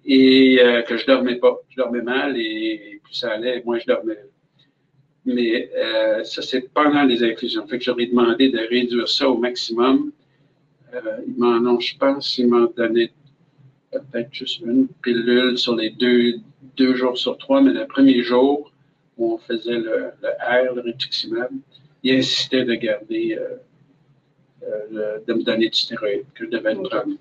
et 0.05 0.59
que 0.87 0.97
je 0.97 1.07
dormais 1.07 1.37
pas. 1.37 1.59
Je 1.71 1.77
dormais 1.77 2.03
mal 2.03 2.37
et 2.37 3.01
plus 3.03 3.15
ça 3.15 3.33
allait, 3.33 3.63
moins 3.65 3.79
je 3.81 3.87
dormais. 3.87 4.19
Mais 5.25 5.71
ça, 6.23 6.43
c'est 6.43 6.73
pendant 6.73 7.03
les 7.05 7.25
infusions. 7.25 7.67
Fait 7.67 7.79
que 7.79 7.85
j'aurais 7.85 8.07
demandé 8.07 8.49
de 8.49 8.59
réduire 8.59 9.09
ça 9.09 9.29
au 9.29 9.37
maximum 9.37 10.13
euh, 10.95 11.01
ils 11.27 11.39
m'en 11.39 11.71
ont, 11.71 11.81
je 11.81 11.97
pense, 11.97 12.39
ils 12.39 12.47
m'ont 12.47 12.71
donné 12.77 13.13
peut-être 13.91 14.33
juste 14.33 14.61
une 14.61 14.89
pilule 15.03 15.57
sur 15.57 15.77
les 15.77 15.91
deux, 15.91 16.35
deux 16.77 16.95
jours 16.95 17.17
sur 17.17 17.39
trois, 17.39 17.63
mais 17.63 17.73
le 17.73 17.87
premier 17.87 18.23
jour 18.23 18.72
où 19.17 19.35
on 19.35 19.39
faisait 19.39 19.79
le, 19.79 20.13
R, 20.23 20.75
le 20.75 20.81
rituximab, 20.81 21.51
il 22.03 22.17
insistait 22.17 22.65
de 22.65 22.75
garder, 22.75 23.39
euh, 23.39 23.57
euh, 24.65 25.19
de 25.27 25.33
me 25.35 25.43
donner 25.43 25.69
du 25.69 25.79
stéroïde 25.79 26.25
que 26.35 26.45
je 26.47 26.51
devais 26.51 26.75
le 26.75 26.83
prendre. 26.83 27.17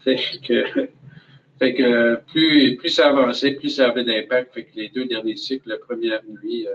Fait 0.00 0.18
que, 0.46 0.88
fait 1.58 1.74
que 1.74 2.16
plus, 2.32 2.76
plus 2.76 2.88
ça 2.90 3.08
avançait, 3.08 3.52
plus 3.52 3.70
ça 3.70 3.88
avait 3.88 4.04
d'impact. 4.04 4.54
Fait 4.54 4.64
que 4.64 4.76
les 4.76 4.88
deux 4.88 5.06
derniers 5.06 5.36
cycles, 5.36 5.68
la 5.68 5.78
première 5.78 6.22
nuit, 6.24 6.66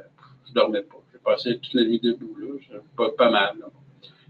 je 0.46 0.50
ne 0.50 0.56
dormais 0.56 0.82
pas. 0.84 0.98
J'ai 1.12 1.20
passé 1.20 1.60
toute 1.60 1.74
la 1.74 1.84
nuit 1.84 2.00
debout, 2.00 2.36
là, 2.40 3.10
pas, 3.18 3.30
mal. 3.30 3.56
Là 3.60 3.68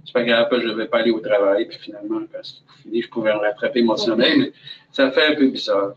c'est 0.07 0.13
pas 0.13 0.23
grave, 0.23 0.47
je 0.51 0.67
ne 0.67 0.73
vais 0.73 0.87
pas 0.87 0.99
aller 0.99 1.11
au 1.11 1.19
travail, 1.19 1.67
puis 1.67 1.77
finalement, 1.79 2.21
quand 2.31 2.39
c'est 2.41 2.81
fini, 2.81 3.01
je 3.01 3.09
pouvais 3.09 3.33
rattraper 3.33 3.83
mon 3.83 3.97
sommeil, 3.97 4.39
mais 4.39 4.53
ça 4.89 5.11
fait 5.11 5.33
un 5.33 5.35
peu 5.35 5.49
bizarre. 5.49 5.95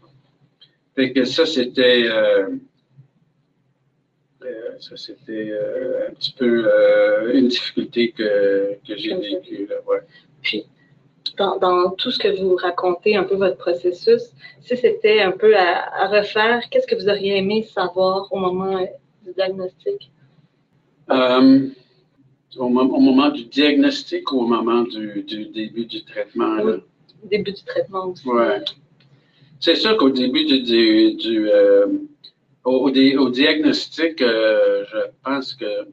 Fait 0.96 1.12
que 1.12 1.24
ça, 1.24 1.46
c'était 1.46 2.08
euh, 2.08 2.48
euh, 2.48 2.56
ça, 4.80 4.96
c'était 4.96 5.50
euh, 5.50 6.08
un 6.08 6.14
petit 6.14 6.32
peu 6.32 6.68
une 7.34 7.48
difficulté 7.48 8.12
que, 8.12 8.76
que 8.86 8.96
j'ai 8.96 9.14
vécue. 9.14 9.68
Ouais. 9.86 10.00
Puis, 10.42 10.66
dans, 11.36 11.58
dans, 11.58 11.90
tout 11.90 12.10
ce 12.10 12.18
que 12.18 12.28
vous 12.40 12.56
racontez, 12.56 13.16
un 13.16 13.24
peu 13.24 13.36
votre 13.36 13.56
processus, 13.56 14.32
si 14.60 14.76
c'était 14.76 15.20
un 15.20 15.32
peu 15.32 15.56
à, 15.56 16.04
à 16.04 16.08
refaire, 16.08 16.62
qu'est-ce 16.70 16.86
que 16.86 16.94
vous 16.94 17.08
auriez 17.08 17.36
aimé 17.36 17.62
savoir 17.62 18.32
au 18.32 18.38
moment 18.38 18.80
du 19.24 19.32
diagnostic? 19.34 20.10
Au, 22.58 22.68
moment 22.68 23.28
du 23.30 23.44
diagnostic 23.44 24.32
ou 24.32 24.40
au 24.40 24.46
moment 24.46 24.82
du, 24.82 25.22
début 25.52 25.86
du 25.86 26.04
traitement? 26.04 26.58
Au 27.22 27.26
début 27.26 27.52
du 27.52 27.62
traitement 27.64 28.06
aussi. 28.06 28.22
Oui. 28.26 28.44
C'est 29.60 29.76
sûr 29.76 29.96
qu'au 29.98 30.08
début 30.08 30.44
du, 30.44 31.14
du, 31.14 31.50
euh, 31.50 31.86
au, 32.64 33.30
diagnostic, 33.30 34.20
euh, 34.20 34.84
je 34.90 34.98
pense 35.24 35.54
que 35.54 35.88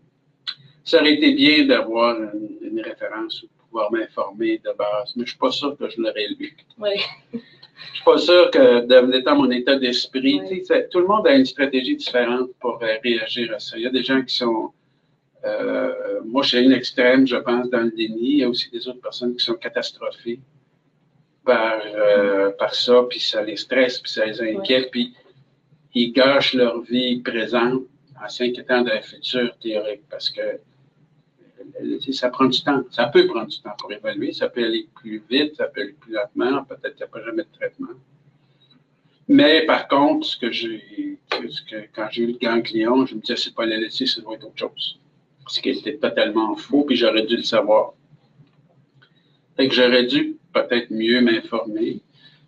ça 0.83 0.99
aurait 0.99 1.13
été 1.13 1.33
bien 1.33 1.65
d'avoir 1.65 2.17
une, 2.17 2.81
référence 2.81 3.41
ou 3.41 3.47
pouvoir 3.57 3.91
m'informer 3.91 4.59
de 4.59 4.71
base, 4.77 5.13
mais 5.15 5.21
je 5.21 5.21
ne 5.21 5.25
suis 5.25 5.37
pas 5.37 5.51
sûr 5.51 5.75
que 5.75 5.89
je 5.89 5.99
l'aurais 5.99 6.27
lu. 6.39 6.55
Oui. 6.77 6.91
Je 7.33 7.37
ne 7.37 7.95
suis 7.95 8.03
pas 8.05 8.17
sûr 8.17 8.51
que, 8.51 9.17
étant 9.17 9.35
mon 9.35 9.49
état 9.49 9.77
d'esprit, 9.77 10.39
tout 10.91 10.99
le 10.99 11.07
monde 11.07 11.25
a 11.27 11.35
une 11.35 11.45
stratégie 11.45 11.95
différente 11.95 12.49
pour 12.59 12.79
euh, 12.83 12.95
réagir 13.03 13.51
à 13.53 13.59
ça. 13.59 13.77
Il 13.77 13.83
y 13.83 13.87
a 13.87 13.89
des 13.89 14.03
gens 14.03 14.21
qui 14.21 14.35
sont 14.35 14.71
euh, 15.43 16.21
moi, 16.25 16.43
je 16.43 16.49
suis 16.49 16.65
une 16.65 16.71
extrême, 16.71 17.25
je 17.25 17.35
pense, 17.37 17.69
dans 17.69 17.81
le 17.81 17.91
déni. 17.91 18.17
Il 18.19 18.37
y 18.39 18.43
a 18.43 18.49
aussi 18.49 18.69
des 18.69 18.87
autres 18.87 19.01
personnes 19.01 19.35
qui 19.35 19.43
sont 19.43 19.53
catastrophées 19.53 20.39
par, 21.45 21.81
par 22.59 22.75
ça, 22.75 23.05
puis 23.09 23.19
ça 23.19 23.41
les 23.41 23.55
stresse, 23.55 23.99
puis 23.99 24.11
ça 24.11 24.25
les 24.25 24.41
inquiète, 24.41 24.91
puis 24.91 25.13
ils 25.93 26.11
gâchent 26.11 26.53
leur 26.53 26.81
vie 26.81 27.21
présente 27.21 27.83
en 28.21 28.27
s'inquiétant 28.29 28.81
d'un 28.81 29.01
futur 29.01 29.57
théorique 29.59 30.01
parce 30.09 30.29
que 30.29 30.41
euh, 30.41 31.99
ça 32.11 32.29
prend 32.29 32.45
du 32.45 32.61
temps. 32.63 32.83
Ça 32.91 33.07
peut 33.07 33.27
prendre 33.27 33.47
du 33.47 33.59
temps 33.61 33.75
pour 33.79 33.91
évaluer. 33.91 34.33
Ça 34.33 34.49
peut 34.49 34.63
aller 34.63 34.87
plus 34.95 35.23
vite, 35.29 35.55
ça 35.55 35.65
peut 35.67 35.81
aller 35.81 35.95
plus 35.99 36.13
lentement. 36.13 36.63
Peut-être 36.63 36.95
qu'il 36.95 36.97
n'y 36.97 37.03
a 37.03 37.07
pas 37.07 37.23
jamais 37.23 37.43
de 37.43 37.57
traitement. 37.57 37.95
Mais 39.27 39.65
par 39.65 39.87
contre, 39.87 40.25
ce 40.25 40.37
que 40.37 40.51
j'ai, 40.51 41.19
quand 41.93 42.07
j'ai 42.09 42.23
eu 42.23 42.27
le 42.27 42.37
ganglion, 42.37 43.05
je 43.05 43.15
me 43.15 43.19
disais, 43.19 43.35
c'est 43.35 43.53
pas 43.53 43.65
la 43.65 43.77
laisser, 43.77 44.05
ça 44.05 44.21
doit 44.21 44.35
être 44.35 44.45
autre 44.45 44.57
chose 44.57 44.99
ce 45.47 45.61
qui 45.61 45.69
était 45.69 45.97
totalement 45.97 46.55
faux, 46.55 46.83
puis 46.83 46.95
j'aurais 46.95 47.25
dû 47.25 47.37
le 47.37 47.43
savoir. 47.43 47.93
J'aurais 49.59 50.05
dû 50.05 50.37
peut-être 50.53 50.91
mieux 50.91 51.21
m'informer. 51.21 52.01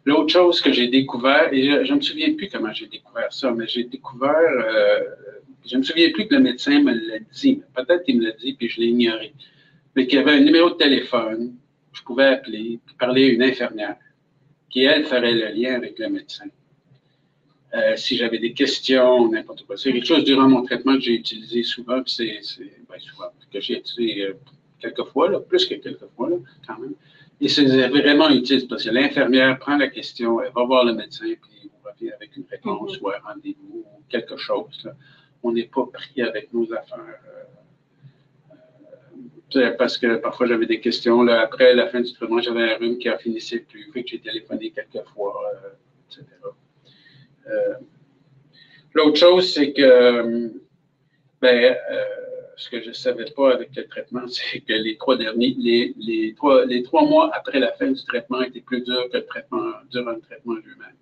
L'autre 0.05 0.31
chose 0.31 0.61
que 0.61 0.71
j'ai 0.71 0.87
découvert, 0.87 1.51
et 1.53 1.85
je 1.85 1.91
ne 1.91 1.97
me 1.97 2.01
souviens 2.01 2.33
plus 2.33 2.49
comment 2.49 2.73
j'ai 2.73 2.87
découvert 2.87 3.31
ça, 3.31 3.51
mais 3.51 3.67
j'ai 3.67 3.83
découvert, 3.83 4.33
euh, 4.33 4.99
je 5.65 5.75
ne 5.75 5.79
me 5.79 5.83
souviens 5.83 6.09
plus 6.11 6.27
que 6.27 6.35
le 6.35 6.41
médecin 6.41 6.81
me 6.81 6.93
l'a 6.93 7.19
dit, 7.19 7.61
peut-être 7.75 8.03
qu'il 8.03 8.19
me 8.19 8.25
l'a 8.25 8.31
dit, 8.31 8.53
puis 8.53 8.69
je 8.69 8.79
l'ai 8.79 8.87
ignoré. 8.87 9.33
Mais 9.95 10.07
qu'il 10.07 10.17
y 10.17 10.21
avait 10.21 10.31
un 10.31 10.39
numéro 10.39 10.69
de 10.69 10.75
téléphone, 10.75 11.53
je 11.91 12.01
pouvais 12.03 12.25
appeler, 12.25 12.79
puis 12.85 12.95
parler 12.97 13.29
à 13.29 13.33
une 13.33 13.43
infirmière, 13.43 13.97
qui, 14.69 14.83
elle, 14.83 15.05
ferait 15.05 15.33
le 15.33 15.49
lien 15.49 15.75
avec 15.75 15.99
le 15.99 16.09
médecin. 16.09 16.45
Euh, 17.73 17.95
si 17.95 18.17
j'avais 18.17 18.39
des 18.39 18.53
questions, 18.53 19.29
n'importe 19.29 19.63
quoi. 19.65 19.77
C'est 19.77 19.91
quelque 19.91 20.07
chose 20.07 20.23
durant 20.23 20.47
mon 20.47 20.63
traitement 20.63 20.95
que 20.95 21.01
j'ai 21.01 21.13
utilisé 21.13 21.61
souvent, 21.63 22.01
puis 22.01 22.13
c'est, 22.13 22.65
ben, 22.89 22.99
souvent, 22.99 23.27
que 23.51 23.59
j'ai 23.59 23.77
utilisé 23.77 24.23
euh, 24.23 24.33
quelques 24.79 25.03
fois, 25.05 25.45
plus 25.45 25.65
que 25.65 25.75
quelques 25.75 26.07
fois, 26.15 26.29
quand 26.65 26.79
même. 26.79 26.95
Et 27.41 27.47
c'est 27.47 27.65
vraiment 27.87 28.29
utile 28.29 28.67
parce 28.67 28.83
que 28.83 28.89
l'infirmière 28.89 29.57
prend 29.59 29.77
la 29.77 29.87
question, 29.87 30.41
elle 30.41 30.51
va 30.51 30.63
voir 30.65 30.83
le 30.83 30.93
médecin, 30.93 31.25
puis 31.25 31.71
on 31.73 31.89
revient 31.89 32.11
avec 32.11 32.35
une 32.35 32.45
réponse 32.49 32.97
mm-hmm. 32.97 33.01
ou 33.01 33.09
un 33.09 33.19
rendez-vous 33.33 33.85
ou 33.85 34.03
quelque 34.09 34.35
chose. 34.35 34.83
Là. 34.83 34.93
On 35.41 35.53
n'est 35.53 35.67
pas 35.67 35.85
pris 35.85 36.21
avec 36.21 36.51
nos 36.53 36.71
affaires. 36.73 37.21
Euh, 39.55 39.71
parce 39.77 39.97
que 39.97 40.17
parfois 40.17 40.47
j'avais 40.47 40.65
des 40.65 40.79
questions. 40.79 41.23
Là, 41.23 41.41
après 41.41 41.73
la 41.73 41.87
fin 41.87 42.01
du 42.01 42.13
traitement, 42.13 42.39
j'avais 42.39 42.73
un 42.73 42.77
rhume 42.77 42.97
qui 42.97 43.09
a 43.09 43.17
finissé 43.17 43.59
plus, 43.59 43.89
fait 43.91 44.03
que 44.03 44.09
j'ai 44.09 44.19
téléphoné 44.19 44.71
quelques 44.71 45.07
fois, 45.09 45.51
etc. 46.07 46.25
Euh, 47.47 47.73
l'autre 48.93 49.17
chose, 49.17 49.51
c'est 49.53 49.73
que 49.73 50.51
ben, 51.41 51.75
euh, 51.91 52.03
ce 52.59 52.69
que 52.69 52.81
je 52.81 52.89
ne 52.89 52.93
savais 52.93 53.25
pas 53.35 53.53
avec 53.53 53.75
le 53.75 53.87
traitement, 53.87 54.27
c'est 54.27 54.59
que 54.59 54.73
les 54.73 54.97
trois 54.97 55.17
derniers, 55.17 55.55
les, 55.57 55.93
les, 55.97 56.33
trois, 56.35 56.65
les 56.65 56.83
trois 56.83 57.05
mois 57.05 57.31
après 57.33 57.59
la 57.59 57.71
fin 57.73 57.91
du 57.91 58.03
traitement 58.05 58.41
étaient 58.41 58.61
plus 58.61 58.81
durs 58.81 59.09
que 59.11 59.17
le 59.17 59.25
traitement, 59.25 59.71
durant 59.89 60.11
le 60.11 60.21
traitement 60.21 60.55
lui-même. 60.55 60.97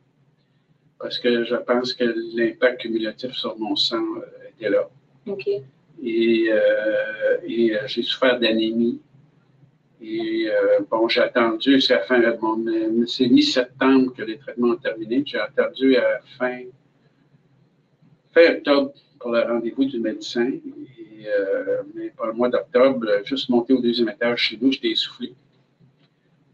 Parce 0.99 1.19
que 1.19 1.43
je 1.43 1.55
pense 1.55 1.93
que 1.93 2.05
l'impact 2.35 2.81
cumulatif 2.81 3.33
sur 3.33 3.57
mon 3.59 3.75
sang 3.75 4.03
euh, 4.17 4.49
était 4.49 4.69
là. 4.69 4.89
OK. 5.27 5.47
Et, 6.03 6.51
et 7.47 7.75
j'ai 7.87 8.03
souffert 8.03 8.39
d'anémie 8.39 9.01
et 10.01 10.47
euh, 10.47 10.79
bon, 10.91 11.07
j'ai 11.07 11.21
attendu, 11.21 11.81
c'est 11.81 11.95
à 11.95 12.01
fin, 12.01 12.21
c'est 13.07 13.27
mi-septembre 13.27 14.13
que 14.13 14.21
les 14.21 14.37
traitements 14.37 14.69
ont 14.69 14.75
terminé. 14.75 15.23
J'ai 15.25 15.39
attendu 15.39 15.95
à 15.97 16.19
fin, 16.37 16.59
fin 18.33 18.51
octobre 18.51 18.93
pour 19.19 19.31
le 19.31 19.41
rendez-vous 19.41 19.85
du 19.85 19.99
médecin. 19.99 20.51
Euh, 21.27 21.83
mais 21.93 22.09
pour 22.09 22.25
le 22.27 22.33
mois 22.33 22.49
d'octobre, 22.49 23.05
juste 23.23 23.49
monté 23.49 23.73
au 23.73 23.81
deuxième 23.81 24.09
étage 24.09 24.39
chez 24.39 24.57
nous, 24.61 24.71
j'étais 24.71 24.89
essoufflé. 24.89 25.33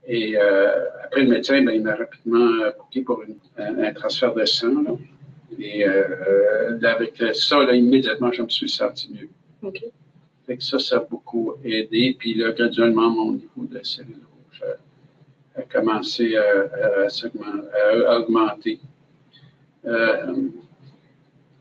Et 0.06 0.38
euh, 0.38 0.86
après, 1.04 1.22
le 1.24 1.30
médecin, 1.30 1.62
ben, 1.64 1.72
il 1.72 1.82
m'a 1.82 1.96
rapidement 1.96 2.50
booké 2.78 3.02
pour 3.02 3.24
un, 3.58 3.94
transfert 3.94 4.34
de 4.34 4.46
sang. 4.46 5.00
Et 5.60 5.86
avec 5.86 7.24
ça, 7.34 7.64
là, 7.64 7.74
immédiatement, 7.74 8.32
je 8.32 8.42
me 8.42 8.50
suis 8.50 8.70
senti 8.70 9.10
mieux. 9.12 9.72
Fait 10.46 10.58
que 10.58 10.64
ça, 10.64 10.78
ça 10.78 10.98
a 10.98 11.00
beaucoup 11.00 11.54
aidé. 11.64 12.16
Puis 12.20 12.34
là, 12.34 12.52
graduellement, 12.52 13.10
mon 13.10 13.34
niveau 13.34 13.66
de 13.70 13.82
cellules 13.84 14.16
rouges 14.16 14.64
a, 15.56 15.62
commencé 15.62 16.36
à, 16.36 18.18
augmenter. 18.18 18.80
Euh, 19.86 20.50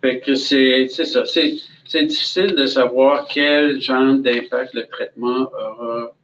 fait 0.00 0.21
que 0.21 0.35
c'est 0.35 0.88
ça. 0.88 1.25
C'est 1.25 1.54
difficile 1.85 2.55
de 2.55 2.67
savoir 2.67 3.27
quel 3.29 3.81
genre 3.81 4.15
d'impact 4.15 4.75
le 4.75 4.87
traitement 4.87 5.51
aura 5.53 6.15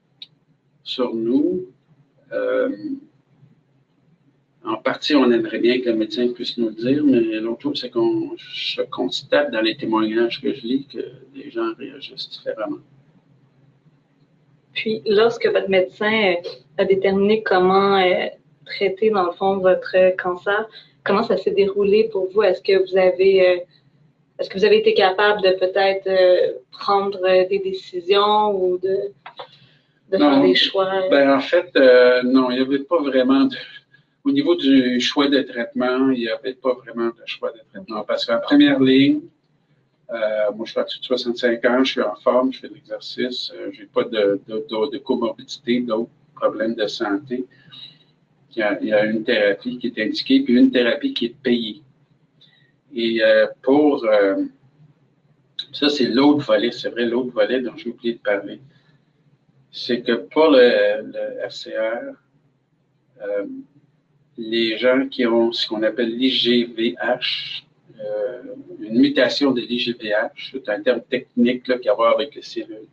sur 0.83 1.15
nous. 1.15 1.67
Euh, 2.33 2.71
en 4.65 4.77
partie, 4.77 5.15
on 5.15 5.31
aimerait 5.31 5.59
bien 5.59 5.81
que 5.81 5.89
le 5.89 5.97
médecin 5.97 6.29
puisse 6.29 6.59
nous 6.59 6.69
le 6.69 6.75
dire, 6.75 7.03
mais 7.05 7.21
l'autre 7.41 7.63
chose, 7.63 7.81
c'est 7.81 7.91
qu'on 7.91 8.37
je 8.37 8.83
constate 8.83 9.51
dans 9.51 9.61
les 9.61 9.77
témoignages 9.77 10.41
que 10.41 10.53
je 10.53 10.63
lis 10.67 10.87
que 10.93 10.99
les 11.35 11.51
gens 11.51 11.73
réagissent 11.79 12.29
différemment. 12.31 12.79
Puis, 14.75 15.03
lorsque 15.07 15.47
votre 15.47 15.69
médecin 15.69 16.35
a 16.77 16.85
déterminé 16.85 17.43
comment 17.43 17.97
euh, 17.99 18.27
traiter, 18.65 19.11
dans 19.11 19.27
le 19.27 19.33
fond, 19.33 19.59
votre 19.59 20.17
cancer, 20.17 20.69
comment 21.05 21.23
ça 21.23 21.37
s'est 21.37 21.51
déroulé 21.51 22.09
pour 22.13 22.29
vous? 22.31 22.43
Est-ce 22.43 22.63
que 22.63 22.79
vous 22.89 22.97
avez, 22.97 23.49
euh, 23.49 23.57
est-ce 24.39 24.49
que 24.49 24.59
vous 24.59 24.65
avez 24.65 24.79
été 24.79 24.95
capable 24.95 25.43
de 25.43 25.51
peut-être 25.51 26.07
euh, 26.07 26.59
prendre 26.71 27.21
des 27.49 27.59
décisions 27.59 28.51
ou 28.53 28.79
de, 28.79 29.13
de 30.13 30.19
faire 30.19 30.41
des 30.43 30.55
choix? 30.55 31.09
Ben, 31.11 31.31
en 31.31 31.41
fait, 31.41 31.71
non, 32.25 32.51
il 32.51 32.57
n'y 32.57 32.63
avait 32.63 32.85
pas 32.85 33.03
vraiment 33.03 33.45
de 33.45 33.57
au 34.25 34.31
niveau 34.31 34.55
du 34.55 35.01
choix 35.01 35.29
de 35.29 35.41
traitement, 35.41 36.11
il 36.11 36.21
n'y 36.21 36.29
avait 36.29 36.53
pas 36.53 36.75
vraiment 36.75 37.07
de 37.07 37.23
choix 37.25 37.51
de 37.51 37.61
traitement 37.73 38.05
parce 38.05 38.27
qu'en 38.27 38.39
première 38.41 38.79
ligne, 38.79 39.21
euh, 40.11 40.53
moi, 40.55 40.65
je 40.67 40.73
suis 40.73 40.81
au-dessus 40.81 41.01
de 41.01 41.05
65 41.05 41.65
ans, 41.65 41.85
je 41.85 41.93
suis 41.93 42.03
en 42.03 42.15
forme, 42.17 42.53
je 42.53 42.61
fais 42.61 42.69
de 42.69 42.75
l'exercice, 42.75 43.51
euh, 43.55 43.71
je 43.73 43.83
n'ai 43.83 43.87
pas 43.87 44.05
de, 44.05 44.41
de, 44.47 44.91
de 44.93 44.99
comorbidité, 44.99 45.81
d'autres 45.81 46.11
problèmes 46.35 46.75
de 46.75 46.87
santé. 46.87 47.45
Il 48.57 48.61
y, 48.61 48.93
a, 48.93 49.05
une 49.05 49.23
thérapie 49.23 49.79
qui 49.79 49.87
est 49.87 49.99
indiquée, 50.03 50.41
puis 50.41 50.55
une 50.55 50.73
thérapie 50.73 51.15
qui 51.15 51.27
est 51.27 51.37
payée. 51.43 51.83
Et 52.95 53.23
euh, 53.23 53.47
pour 53.63 54.07
ça, 55.73 55.89
c'est 55.89 56.07
l'autre 56.07 56.45
volet, 56.45 56.71
c'est 56.73 56.89
vrai, 56.89 57.05
l'autre 57.05 57.33
volet 57.33 57.61
dont 57.61 57.77
j'ai 57.77 57.91
oublié 57.91 58.15
de 58.15 58.21
parler. 58.21 58.61
C'est 59.71 60.03
que 60.03 60.13
pour 60.13 60.51
le, 60.51 61.03
le 61.03 61.49
FCR, 61.49 62.15
les 64.39 64.79
gens 64.79 65.09
qui 65.09 65.27
ont 65.27 65.53
ce 65.53 65.67
qu'on 65.67 65.83
appelle 65.83 66.17
l'IGVH, 66.17 67.65
euh, 68.01 68.43
une 68.81 69.01
mutation 69.01 69.51
de 69.51 69.61
l'IGVH, 69.61 70.53
c'est 70.53 70.69
un 70.69 70.81
terme 70.81 71.03
technique 71.03 71.67
là, 71.67 71.79
qui 71.79 71.89
a 71.89 71.93
à 71.93 71.95
voir 71.97 72.15
avec 72.15 72.35
les 72.37 72.43
cellules. 72.43 72.87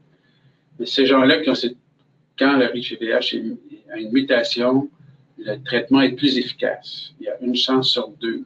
Mais 0.79 0.87
ces 0.87 1.05
gens-là, 1.05 1.43
quand 2.37 2.57
leur 2.57 2.75
IGVH 2.75 3.35
a 3.93 3.97
une 3.99 4.11
mutation, 4.11 4.89
le 5.37 5.63
traitement 5.63 6.01
est 6.01 6.13
plus 6.13 6.37
efficace. 6.39 7.13
Il 7.19 7.27
y 7.27 7.29
a 7.29 7.37
une 7.41 7.55
chance 7.55 7.89
sur 7.89 8.09
deux 8.09 8.43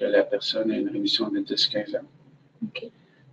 que 0.00 0.06
la 0.06 0.24
personne 0.24 0.72
ait 0.72 0.80
une 0.80 0.88
rémission 0.88 1.28
de 1.28 1.40
10-15 1.40 1.98
ans. 1.98 2.80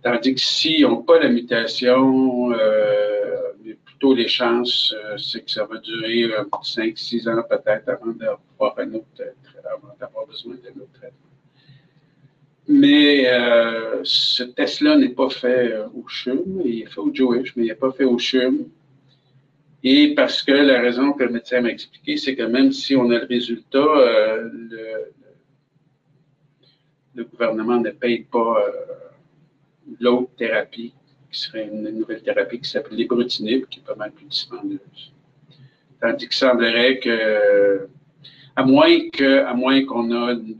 Tandis 0.02 0.34
que 0.34 0.40
s'ils 0.40 0.82
n'ont 0.82 1.02
pas 1.02 1.18
la 1.18 1.28
mutation, 1.28 2.52
euh, 2.52 3.18
plutôt 3.98 4.14
les 4.14 4.28
chances, 4.28 4.94
euh, 4.96 5.18
c'est 5.18 5.44
que 5.44 5.50
ça 5.50 5.64
va 5.64 5.78
durer 5.78 6.30
5-6 6.62 7.28
ans 7.28 7.42
peut-être 7.48 7.88
avant 7.88 8.12
d'avoir 8.12 8.78
un 8.78 8.94
autre 8.94 9.06
avant 9.64 9.94
d'avoir 9.98 10.26
besoin 10.26 10.54
d'un 10.54 10.80
autre 10.80 10.92
traitement. 10.94 11.18
Mais 12.68 13.28
euh, 13.28 14.00
ce 14.04 14.44
test-là 14.44 14.96
n'est 14.96 15.08
pas 15.08 15.30
fait 15.30 15.72
euh, 15.72 15.86
au 15.88 16.06
CHUM, 16.06 16.62
il 16.64 16.82
est 16.82 16.86
fait 16.86 17.00
au 17.00 17.12
Jewish, 17.12 17.56
mais 17.56 17.64
il 17.64 17.68
n'est 17.68 17.74
pas 17.74 17.92
fait 17.92 18.04
au 18.04 18.18
CHUM. 18.18 18.68
Et 19.82 20.14
parce 20.14 20.42
que 20.42 20.52
la 20.52 20.80
raison 20.80 21.12
que 21.12 21.24
le 21.24 21.30
médecin 21.30 21.60
m'a 21.60 21.70
expliqué, 21.70 22.16
c'est 22.16 22.36
que 22.36 22.42
même 22.42 22.72
si 22.72 22.94
on 22.94 23.10
a 23.10 23.18
le 23.18 23.26
résultat, 23.26 23.78
le, 23.78 25.12
le, 27.18 27.24
gouvernement 27.24 27.80
ne 27.80 27.90
paye 27.90 28.24
pas 28.24 28.64
l'autre 30.00 30.30
thérapie 30.36 30.92
qui 31.30 31.40
serait 31.40 31.66
une 31.66 31.82
nouvelle 31.90 32.22
thérapie 32.22 32.60
qui 32.60 32.70
s'appelle 32.70 32.96
l'ibrutinib, 32.96 33.66
qui 33.66 33.80
est 33.80 33.82
pas 33.82 33.94
mal 33.94 34.12
plus 34.12 34.26
dispendieuse. 34.26 35.12
Tandis 36.00 36.28
qu'il 36.28 36.36
semblerait 36.36 36.98
que, 37.00 37.88
à 38.56 38.64
moins 38.64 39.08
que, 39.10 39.44
à 39.44 39.54
moins 39.54 39.84
qu'on 39.84 40.10
a 40.12 40.32
une, 40.32 40.56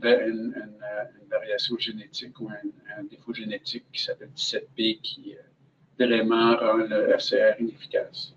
variation 1.29 1.77
génétique 1.77 2.39
ou 2.41 2.49
un, 2.49 3.03
défaut 3.03 3.33
génétique 3.33 3.85
qui 3.93 4.03
s'appelle 4.03 4.29
17P 4.35 4.99
qui 5.01 5.35
euh, 5.35 6.05
vraiment 6.05 6.57
rend 6.57 6.77
le 6.77 7.15
FCR 7.17 7.59
inefficace. 7.59 8.33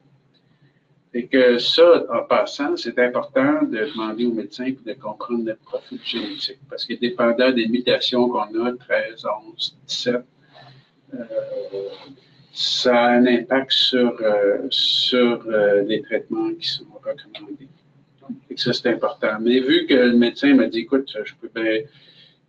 Et 1.14 1.26
que 1.26 1.58
ça, 1.58 2.06
en 2.10 2.22
passant, 2.24 2.76
c'est 2.76 2.98
important 2.98 3.62
de 3.64 3.90
demander 3.92 4.24
au 4.24 4.32
médecin 4.32 4.72
de 4.84 4.92
comprendre 4.94 5.44
notre 5.44 5.60
profil 5.60 6.00
génétique. 6.02 6.58
Parce 6.70 6.86
que 6.86 6.94
dépendant 6.94 7.50
des 7.50 7.68
mutations 7.68 8.28
qu'on 8.28 8.64
a, 8.64 8.72
13, 8.72 9.26
11, 9.46 9.76
17, 9.86 10.24
ça 12.52 12.96
a 12.96 13.08
un 13.10 13.26
impact 13.26 13.72
sur, 13.72 14.16
euh, 14.20 14.66
sur 14.70 15.46
euh, 15.46 15.82
les 15.82 16.02
traitements 16.02 16.52
qui 16.54 16.68
sont 16.68 16.86
recommandés. 16.94 17.68
Et 18.50 18.56
ça, 18.56 18.72
c'est 18.72 18.88
important. 18.88 19.38
Mais 19.40 19.60
vu 19.60 19.86
que 19.86 19.94
le 19.94 20.16
médecin 20.16 20.54
m'a 20.54 20.66
dit, 20.66 20.80
écoute, 20.80 21.10
je 21.24 21.34
peux 21.40 21.50
bien, 21.54 21.82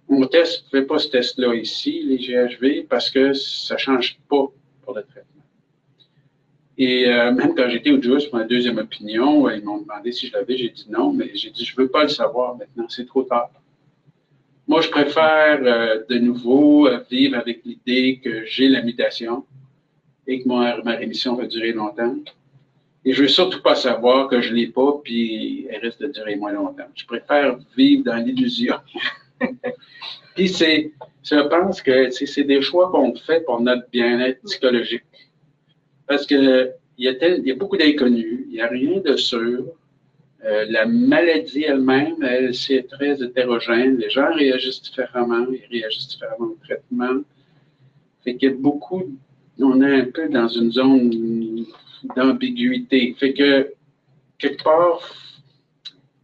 on 0.10 0.20
ne 0.20 0.28
fait 0.72 0.84
pas 0.84 1.00
ce 1.00 1.10
test-là 1.10 1.56
ici, 1.56 2.04
les 2.04 2.18
GHV, 2.18 2.84
parce 2.88 3.10
que 3.10 3.34
ça 3.34 3.76
ne 3.76 3.80
change 3.80 4.20
pas 4.30 4.46
pour 4.84 4.96
le 4.96 5.04
traitement. 5.04 5.33
Et 6.78 7.08
euh, 7.08 7.32
même 7.32 7.54
quand 7.56 7.70
j'étais 7.70 7.92
au 7.92 8.02
JUS 8.02 8.26
pour 8.26 8.40
ma 8.40 8.46
deuxième 8.46 8.78
opinion, 8.78 9.50
ils 9.50 9.64
m'ont 9.64 9.80
demandé 9.80 10.12
si 10.12 10.28
je 10.28 10.34
l'avais, 10.34 10.58
j'ai 10.58 10.70
dit 10.70 10.86
non, 10.90 11.14
mais 11.14 11.30
j'ai 11.36 11.52
dit, 11.52 11.64
je 11.66 11.74
ne 11.78 11.84
veux 11.84 11.90
pas 11.90 12.04
le 12.04 12.10
savoir 12.10 12.56
maintenant, 12.58 12.86
c'est 12.90 13.06
trop 13.06 13.24
tard. 13.24 13.52
Moi, 14.68 14.82
je 14.82 14.90
préfère 14.90 15.62
de 15.62 16.18
nouveau 16.18 16.90
vivre 17.12 17.38
avec 17.38 17.62
l'idée 17.66 18.20
que 18.24 18.46
j'ai 18.46 18.70
la 18.70 18.82
mutation, 18.82 19.46
et 20.28 20.42
que 20.42 20.48
ma, 20.48 20.96
rémission 20.96 21.36
va 21.36 21.46
durer 21.46 21.74
longtemps. 21.74 22.16
Et 23.06 23.14
je 23.14 23.24
veux 23.24 23.28
surtout 23.28 23.62
pas 23.62 23.76
savoir 23.76 24.30
que 24.30 24.42
je 24.42 24.52
ne 24.52 24.56
l'ai 24.56 24.68
pas, 24.68 25.00
puis 25.04 25.68
elle 25.70 25.82
risque 25.82 26.00
de 26.00 26.08
durer 26.08 26.36
moins 26.36 26.54
longtemps. 26.54 26.88
Je 26.96 27.06
préfère 27.06 27.58
vivre 27.76 28.04
dans 28.06 28.16
l'illusion. 28.16 28.76
puis 30.36 30.48
c'est, 30.48 30.92
je 31.24 31.48
pense 31.48 31.82
que 31.82 32.10
c'est 32.12 32.44
des 32.46 32.62
choix 32.62 32.90
qu'on 32.92 33.14
fait 33.16 33.42
pour 33.42 33.60
notre 33.60 33.90
bien-être 33.90 34.42
psychologique. 34.44 35.04
Parce 36.14 36.28
que 36.28 36.72
il 37.00 37.06
y 37.06 37.08
a, 37.08 37.38
y 37.50 37.52
a 37.52 37.56
beaucoup 37.56 37.76
d'inconnus, 37.76 38.46
il 38.48 38.54
n'y 38.54 38.62
a 38.62 38.68
rien 38.68 39.00
de 39.00 39.16
sûr. 39.16 39.66
Euh, 40.46 40.66
la 40.70 40.86
maladie 40.86 41.64
elle-même, 41.64 42.22
elle, 42.22 42.54
c'est 42.54 42.84
très 42.88 43.24
hétérogène. 43.24 43.98
Les 43.98 44.12
gens 44.12 44.32
réagissent 44.32 44.84
différemment, 44.84 45.48
ils 45.52 45.66
réagissent 45.72 46.10
différemment 46.10 46.52
au 46.54 46.58
traitement. 46.64 47.22
Fait 48.24 48.36
qu'il 48.36 48.50
y 48.50 48.54
a 48.54 48.56
beaucoup 48.56 49.04
on 49.60 49.82
est 49.82 50.02
un 50.02 50.06
peu 50.06 50.30
dans 50.30 50.48
une 50.48 50.72
zone 50.72 51.66
d'ambiguïté. 52.16 53.16
Fait 53.20 53.34
que, 53.34 53.74
quelque 54.38 54.64
part, 54.64 55.00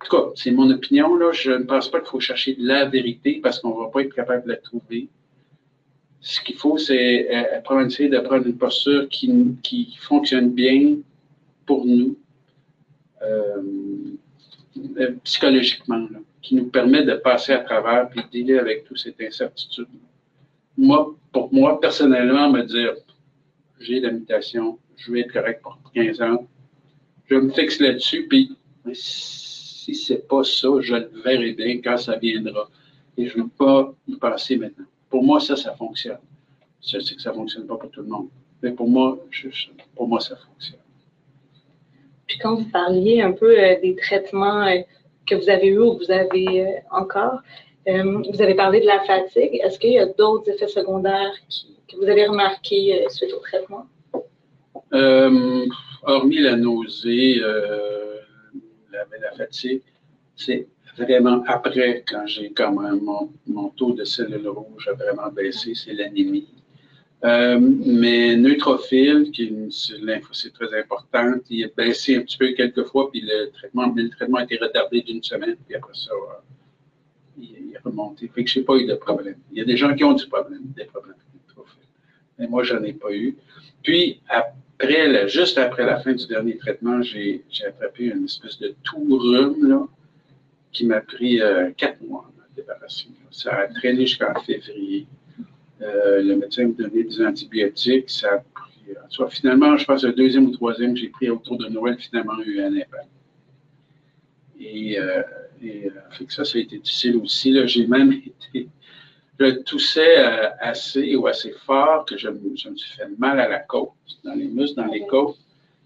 en 0.02 0.06
tout 0.06 0.16
cas, 0.16 0.32
c'est 0.36 0.52
mon 0.52 0.70
opinion, 0.70 1.16
là, 1.16 1.32
je 1.32 1.52
ne 1.52 1.64
pense 1.64 1.90
pas 1.90 2.00
qu'il 2.00 2.10
faut 2.10 2.20
chercher 2.20 2.56
la 2.60 2.86
vérité 2.86 3.40
parce 3.42 3.60
qu'on 3.60 3.78
ne 3.78 3.86
va 3.86 3.90
pas 3.92 4.02
être 4.02 4.14
capable 4.14 4.44
de 4.44 4.50
la 4.50 4.58
trouver. 4.58 5.10
Ce 6.22 6.42
qu'il 6.42 6.56
faut, 6.56 6.78
c'est 6.78 7.34
euh, 7.34 7.86
essayer 7.86 8.10
de 8.10 8.20
prendre 8.20 8.46
une 8.46 8.58
posture 8.58 9.08
qui, 9.10 9.98
fonctionne 10.02 10.52
bien 10.52 10.98
pour 11.66 11.86
nous, 11.86 12.18
euh, 13.22 13.62
psychologiquement, 15.24 16.08
qui 16.42 16.56
nous 16.56 16.66
permet 16.66 17.04
de 17.04 17.16
passer 17.16 17.54
à 17.54 17.60
travers 17.60 18.10
et 18.16 18.22
de 18.22 18.28
dealer 18.32 18.60
avec 18.60 18.84
toute 18.86 18.98
cette 18.98 19.20
incertitude. 19.22 19.88
Moi, 20.78 21.16
pour 21.32 21.54
moi, 21.54 21.80
personnellement, 21.80 22.52
me 22.52 22.64
dire, 22.64 22.96
j'ai 23.80 24.00
la 24.02 24.12
mutation, 24.12 24.78
je 24.98 25.12
vais 25.12 25.22
être 25.22 25.32
correct 25.32 25.62
pour 25.62 25.80
15 25.94 26.22
ans. 26.22 26.48
Je 27.28 27.36
me 27.36 27.50
fixe 27.52 27.80
là-dessus, 27.80 28.28
puis 28.28 28.58
si 28.94 29.96
c'est 29.96 30.28
pas 30.28 30.44
ça, 30.44 30.68
je 30.82 30.96
le 30.96 31.12
verrai 31.24 31.54
bien 31.54 31.80
quand 31.82 31.98
ça 31.98 32.18
viendra. 32.18 32.70
Et 33.18 33.28
je 33.28 33.38
ne 33.38 33.44
veux 33.44 33.50
pas 33.50 33.94
y 34.08 34.16
passer 34.16 34.58
maintenant. 34.58 34.86
Pour 35.10 35.24
moi, 35.24 35.40
ça, 35.40 35.56
ça 35.56 35.74
fonctionne. 35.76 36.20
Je 36.82 37.00
sais 37.00 37.16
que 37.16 37.22
ça 37.22 37.32
ne 37.32 37.36
fonctionne 37.36 37.68
pas 37.68 37.78
pour 37.78 37.90
tout 37.92 38.02
le 38.02 38.08
monde. 38.08 38.30
Mais 38.62 38.72
pour 38.72 38.88
moi, 38.88 39.18
pour 39.96 40.08
moi, 40.08 40.20
ça 40.20 40.36
fonctionne. 40.36 40.80
Puis 42.28 42.38
quand 42.40 42.56
vous 42.56 42.70
parliez 42.70 43.22
un 43.22 43.32
peu 43.32 43.60
euh, 43.60 43.80
des 43.82 43.96
traitements 43.96 44.62
euh, 44.68 44.82
que 45.26 45.36
vous 45.36 45.50
avez 45.50 45.68
eus 45.68 45.80
ou 45.80 45.96
que 45.96 46.06
vous 46.06 46.12
avez 46.12 46.68
euh, 46.68 46.80
encore, 46.92 47.40
vous 47.88 48.42
avez 48.42 48.54
parlé 48.54 48.82
de 48.82 48.86
la 48.86 49.00
fatigue. 49.00 49.60
Est-ce 49.64 49.80
qu'il 49.80 49.94
y 49.94 50.00
a 50.00 50.06
d'autres 50.06 50.48
effets 50.52 50.68
secondaires 50.68 51.34
qui, 51.48 51.76
que 51.88 51.98
vous 51.98 52.08
avez 52.08 52.28
remarqué 52.28 53.04
euh, 53.04 53.10
suite 53.10 53.34
au 53.34 53.40
traitement? 53.40 53.88
Hormis 56.04 56.40
la 56.40 56.56
nausée, 56.56 57.40
euh, 57.42 58.16
la, 58.92 59.32
fatigue, 59.38 59.82
c'est 60.36 60.68
vraiment 60.98 61.44
après, 61.48 62.04
quand 62.08 62.26
j'ai 62.28 62.52
quand 62.52 62.74
même 62.74 63.02
mon, 63.48 63.70
taux 63.70 63.94
de 63.94 64.04
cellules 64.04 64.48
rouges 64.48 64.88
a 64.88 64.94
vraiment 64.94 65.30
baissé, 65.32 65.74
c'est 65.76 65.94
l'anémie. 65.94 66.48
Euh, 67.26 67.60
mais 67.60 68.38
neutrophile, 68.38 69.32
qui 69.32 69.44
est 69.44 69.48
une 69.48 69.70
lymphocyte 70.06 70.54
très 70.54 70.80
importante, 70.80 71.42
il 71.50 71.64
est 71.64 71.76
baissé 71.76 72.16
un 72.16 72.22
petit 72.22 72.38
peu 72.38 72.54
quelques 72.54 72.86
fois, 72.86 73.12
puis 73.12 73.22
le 73.22 73.52
traitement, 73.52 73.94
le 73.94 74.10
traitement 74.10 74.38
a 74.38 74.44
été 74.44 74.58
retardé 74.58 75.02
d'une 75.02 75.22
semaine, 75.22 75.58
puis 75.68 75.76
après 75.76 75.94
ça, 75.94 76.12
euh, 76.14 77.42
il, 77.42 77.74
est 77.74 77.80
remonté. 77.84 78.30
Fait 78.34 78.46
que 78.46 78.50
je 78.50 78.60
n'ai 78.60 78.66
pas 78.66 78.78
eu 78.78 78.86
de 78.86 78.96
problème. 78.96 79.36
Il 79.52 79.58
y 79.58 79.62
a 79.62 79.66
des 79.66 79.76
gens 79.76 79.94
qui 79.96 80.04
ont 80.06 80.14
du 80.14 80.28
problème, 80.28 80.62
des 80.78 80.86
problèmes 80.86 81.16
de 81.16 81.40
neutrophile. 81.40 81.84
Mais 82.38 82.48
moi, 82.48 82.64
je 82.64 82.74
n'en 82.74 82.84
ai 82.84 82.94
pas 82.94 83.12
eu. 83.12 83.36
Puis, 83.84 84.22
après, 84.30 85.28
juste 85.28 85.58
après 85.58 85.86
la 85.86 86.00
fin 86.00 86.14
du 86.14 86.26
dernier 86.26 86.58
traitement, 86.58 87.02
j'ai 87.02 87.44
attrapé 87.68 88.06
une 88.06 88.26
espèce 88.26 88.58
de 88.60 88.74
tout 88.84 89.18
rhume, 89.18 89.68
là, 89.68 89.86
qui 90.72 90.86
m'a 90.86 91.02
pris 91.02 91.42
euh, 91.42 91.72
quatre 91.76 92.02
mois 92.02 92.26
à 92.28 92.50
me 92.52 92.56
débarrasser. 92.56 93.08
Ça 93.32 93.56
a 93.56 93.68
traîné 93.68 94.06
jusqu'en 94.06 94.34
février. 94.42 95.08
Euh, 95.82 96.22
le 96.22 96.36
médecin 96.36 96.68
me 96.68 96.74
donnait 96.74 97.04
des 97.04 97.26
antibiotiques. 97.26 98.10
Ça 98.10 98.34
a 98.34 98.38
pris, 98.38 98.94
soit 99.10 99.30
finalement, 99.30 99.78
je 99.78 99.86
pense, 99.86 100.04
le 100.04 100.14
deuxième 100.14 100.46
ou 100.46 100.52
troisième 100.52 100.94
que 100.94 101.00
j'ai 101.00 101.10
pris 101.10 101.30
autour 101.30 101.58
de 101.58 101.68
Noël, 101.68 101.98
finalement, 101.98 102.34
a 102.34 102.44
eu 102.44 102.62
un 102.62 102.76
impact. 102.76 103.10
Et, 104.60 105.00
euh, 105.00 105.24
et 105.62 105.90
fait 106.12 106.26
que 106.26 106.34
ça, 106.34 106.44
ça 106.44 106.58
a 106.58 106.62
été 106.62 106.78
difficile 106.78 107.18
aussi. 107.18 107.56
J'ai 107.68 107.88
même 107.88 108.12
été. 108.12 108.68
Je 109.40 109.52
toussais 109.64 110.18
assez 110.60 111.16
ou 111.16 111.26
assez 111.28 111.52
fort 111.66 112.04
que 112.04 112.18
je, 112.18 112.28
je, 112.56 112.70
me 112.70 112.76
suis 112.76 112.98
fait 112.98 113.08
mal 113.18 113.40
à 113.40 113.48
la 113.48 113.60
côte, 113.60 113.92
dans 114.26 114.34
les 114.34 114.50
muscles, 114.50 114.76
dans 114.76 114.88
les 114.88 115.06
côtes. 115.08 115.38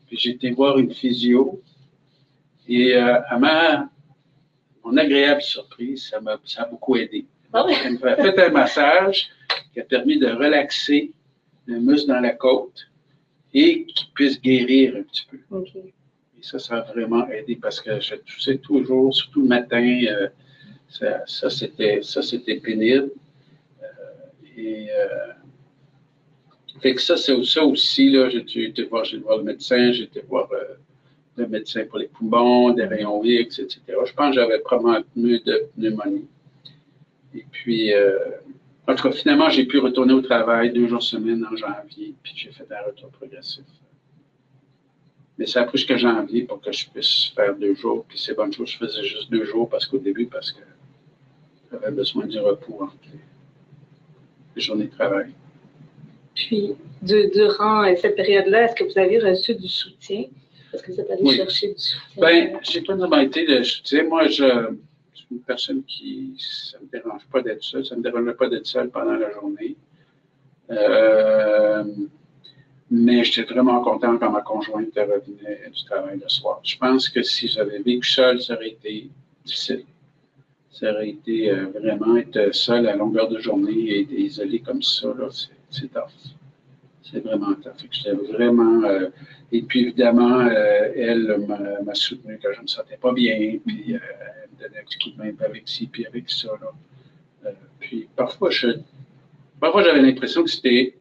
Puis 0.08 0.18
j'ai 0.18 0.32
été 0.32 0.50
voir 0.50 0.80
une 0.80 0.92
physio. 0.92 1.62
Et 2.68 2.96
à 2.96 3.38
ma 3.38 3.93
mon 4.84 4.98
agréable 4.98 5.42
surprise, 5.42 6.10
ça 6.10 6.20
m'a 6.20 6.40
beaucoup 6.70 6.96
aidé. 6.98 7.26
Ah 7.54 7.66
Elle 7.86 8.00
m'a 8.00 8.16
fait 8.16 8.46
un 8.46 8.50
massage 8.50 9.30
qui 9.72 9.80
a 9.80 9.84
permis 9.84 10.18
de 10.20 10.28
relaxer 10.28 11.12
le 11.66 11.80
muscle 11.80 12.08
dans 12.08 12.20
la 12.20 12.32
côte 12.32 12.88
et 13.54 13.86
qui 13.86 14.06
puisse 14.14 14.42
guérir 14.42 14.96
un 14.98 15.04
petit 15.04 15.26
peu. 15.30 15.38
Et 15.56 16.42
ça, 16.42 16.60
ça 16.60 16.78
a 16.78 16.82
vraiment 16.82 17.28
aidé 17.30 17.56
parce 17.56 17.80
que 17.80 18.00
je 18.00 18.16
toussais 18.16 18.58
toujours, 18.58 19.14
surtout 19.14 19.42
le 19.42 19.48
matin. 19.48 20.04
Euh, 20.10 20.28
ça, 20.90 21.24
ça 21.26 21.50
c'était 21.50 22.60
pénible. 22.60 23.12
Euh, 23.82 24.58
et 24.58 24.88
euh, 24.92 25.34
fait 26.82 26.96
que 26.96 27.02
ça, 27.02 27.16
c'est 27.18 27.44
ça 27.46 27.64
aussi, 27.64 28.10
là, 28.10 28.30
j'ai 28.30 28.66
été 28.66 28.84
voir, 28.84 29.06
voir 29.24 29.38
le 29.38 29.44
médecin, 29.44 29.92
j'ai 29.92 30.04
été 30.04 30.22
voir 30.28 30.50
le 31.36 31.48
médecin 31.48 31.86
pour 31.86 32.00
les 32.00 32.08
poumons, 32.08 32.72
des 32.72 32.86
rayons 32.86 33.24
X, 33.24 33.60
etc. 33.60 33.82
Je 33.88 34.14
pense 34.14 34.30
que 34.30 34.42
j'avais 34.42 34.60
probablement 34.60 35.04
mieux 35.16 35.40
de 35.40 35.68
pneumonie. 35.76 36.28
Et 37.34 37.46
puis, 37.52 37.94
euh, 37.94 38.18
en 38.88 38.96
tout 38.96 39.04
cas, 39.04 39.12
finalement, 39.12 39.50
j'ai 39.50 39.66
pu 39.66 39.80
retourner 39.80 40.14
au 40.14 40.22
travail 40.22 40.72
deux 40.72 40.88
jours 40.88 41.02
semaine 41.02 41.46
en 41.52 41.56
janvier, 41.56 42.14
puis 42.22 42.34
j'ai 42.36 42.52
fait 42.52 42.68
un 42.72 42.86
retour 42.86 43.10
progressif. 43.10 43.64
Mais 45.38 45.48
ça 45.48 45.62
a 45.62 45.66
pris 45.66 45.80
jusqu'à 45.80 45.98
janvier 45.98 46.44
pour 46.44 46.62
que 46.62 46.72
je 46.72 46.90
puisse 46.90 47.32
faire 47.36 47.56
deux 47.56 47.74
jours. 47.76 48.06
Puis 48.08 48.20
c'est 48.20 48.36
bonne 48.36 48.54
chose, 48.54 48.70
je 48.70 48.78
faisais 48.78 49.04
juste 49.04 49.32
deux 49.32 49.46
jours 49.46 49.68
parce 49.68 49.86
qu'au 49.86 49.98
début, 49.98 50.28
parce 50.28 50.52
que 50.52 50.62
j'avais 51.72 51.92
besoin 51.92 52.28
du 52.28 52.40
repos 52.40 52.84
entre 52.84 52.94
les, 54.56 54.62
journées 54.62 54.86
de 54.86 54.92
travail. 54.92 55.32
Puis, 56.36 56.76
durant 57.02 57.84
cette 57.96 58.16
période-là, 58.16 58.66
est-ce 58.66 58.76
que 58.76 58.84
vous 58.84 59.00
avez 59.00 59.18
reçu 59.20 59.56
du 59.56 59.68
soutien? 59.68 60.26
Est-ce 60.74 60.84
que 60.84 60.92
vous 60.92 61.00
êtes 61.00 61.12
allé 61.12 61.36
chercher 61.36 61.74
du 61.74 61.80
soutien? 61.80 62.02
Ben, 62.18 62.60
j'ai 62.64 62.82
pas 62.82 62.96
vraiment 62.96 63.20
été 63.20 63.46
de 63.46 63.62
soutien. 63.64 64.04
Moi, 64.06 64.28
je, 64.28 64.74
suis 65.14 65.28
une 65.32 65.42
personne 65.42 65.84
qui, 65.84 66.34
ça 66.38 66.80
me 66.80 66.88
dérange 66.92 67.26
pas 67.32 67.42
d'être 67.42 67.64
seul. 67.64 67.86
Ça 67.86 67.96
me 67.96 68.02
dérange 68.02 68.32
pas 68.34 68.50
d'être 68.50 68.66
seul 68.66 68.90
pendant 68.90 69.14
la 69.14 69.32
journée. 69.32 69.76
Euh, 70.72 71.84
mais 72.90 73.24
j'étais 73.24 73.54
vraiment 73.54 73.82
content 73.84 74.18
quand 74.18 74.32
ma 74.32 74.42
conjointe 74.42 74.96
revenait 74.96 75.70
du 75.72 75.84
travail 75.86 76.20
le 76.22 76.30
soir. 76.30 76.60
Je 76.64 76.78
pense 76.78 77.10
que 77.10 77.22
si 77.22 77.48
j'avais 77.48 77.80
vécu 77.80 78.10
seul, 78.10 78.42
ça 78.42 78.56
aurait 78.56 78.70
été 78.70 79.10
difficile. 79.46 79.86
Ça 80.72 80.92
aurait 80.92 81.10
été 81.10 81.52
euh, 81.52 81.68
vraiment 81.68 82.18
être 82.18 82.54
seul 82.54 82.88
à 82.88 82.96
longueur 82.96 83.30
de 83.30 83.38
journée 83.40 83.74
et 83.74 84.02
être 84.02 84.12
isolé 84.12 84.60
comme 84.60 84.82
ça, 84.82 85.14
c'est 85.70 85.92
tough. 85.92 86.10
C'est 87.14 87.20
vraiment. 87.20 87.56
J'étais 87.92 88.12
vraiment. 88.12 88.84
Euh, 88.86 89.10
et 89.52 89.62
puis, 89.62 89.82
évidemment, 89.82 90.40
euh, 90.40 90.92
elle 90.96 91.46
m'a 91.86 91.94
soutenu 91.94 92.40
quand 92.42 92.50
je 92.54 92.58
ne 92.58 92.64
me 92.64 92.68
sentais 92.68 92.98
pas 92.98 93.14
bien. 93.14 93.60
Puis, 93.64 93.94
euh, 93.94 94.00
elle 94.00 94.50
me 94.52 94.64
donnait 94.64 94.80
un 94.80 94.84
petit 94.84 94.98
coup 94.98 95.10
de 95.12 95.44
avec 95.46 95.68
ci, 95.68 95.86
puis 95.86 96.08
avec 96.08 96.28
ça. 96.28 96.50
puis, 97.80 98.10
parfois, 98.16 98.50
je, 98.50 98.70
parfois 99.60 99.84
j'avais 99.84 100.02
l'impression 100.02 100.44
que 100.44 100.50
c'était 100.50 100.96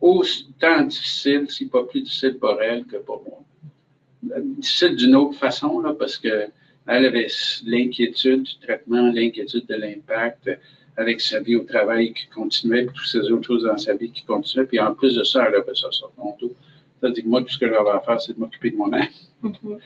autant 0.00 0.82
difficile, 0.82 1.46
si 1.48 1.68
pas 1.68 1.84
plus 1.84 2.02
difficile 2.02 2.38
pour 2.38 2.60
elle 2.60 2.84
que 2.84 2.96
pour 2.96 3.22
moi. 3.22 4.40
Difficile 4.58 4.96
d'une 4.96 5.14
autre 5.14 5.38
façon, 5.38 5.78
là, 5.78 5.94
parce 5.96 6.18
qu'elle 6.18 6.50
avait 6.86 7.28
l'inquiétude 7.64 8.42
du 8.42 8.58
traitement, 8.58 9.12
l'inquiétude 9.12 9.66
de 9.66 9.76
l'impact 9.76 10.50
avec 10.96 11.20
sa 11.20 11.40
vie 11.40 11.56
au 11.56 11.64
travail 11.64 12.12
qui 12.12 12.26
continuait, 12.28 12.86
puis 12.86 12.94
toutes 12.94 13.06
ces 13.06 13.30
autres 13.30 13.46
choses 13.46 13.64
dans 13.64 13.76
sa 13.76 13.94
vie 13.94 14.10
qui 14.10 14.24
continuaient. 14.24 14.66
Puis 14.66 14.80
en 14.80 14.94
plus 14.94 15.14
de 15.14 15.24
ça, 15.24 15.46
elle 15.48 15.56
avait 15.56 15.74
ça 15.74 15.90
sur 15.90 16.10
mon 16.16 16.36
dos. 16.40 16.54
C'est-à-dire 17.00 17.24
que 17.24 17.28
moi, 17.28 17.42
tout 17.42 17.50
ce 17.50 17.58
que 17.58 17.68
j'avais 17.68 17.90
à 17.90 18.00
faire, 18.00 18.20
c'est 18.20 18.32
de 18.32 18.40
m'occuper 18.40 18.70
de 18.70 18.76
moi-même. 18.76 19.08
Mm-hmm. 19.42 19.78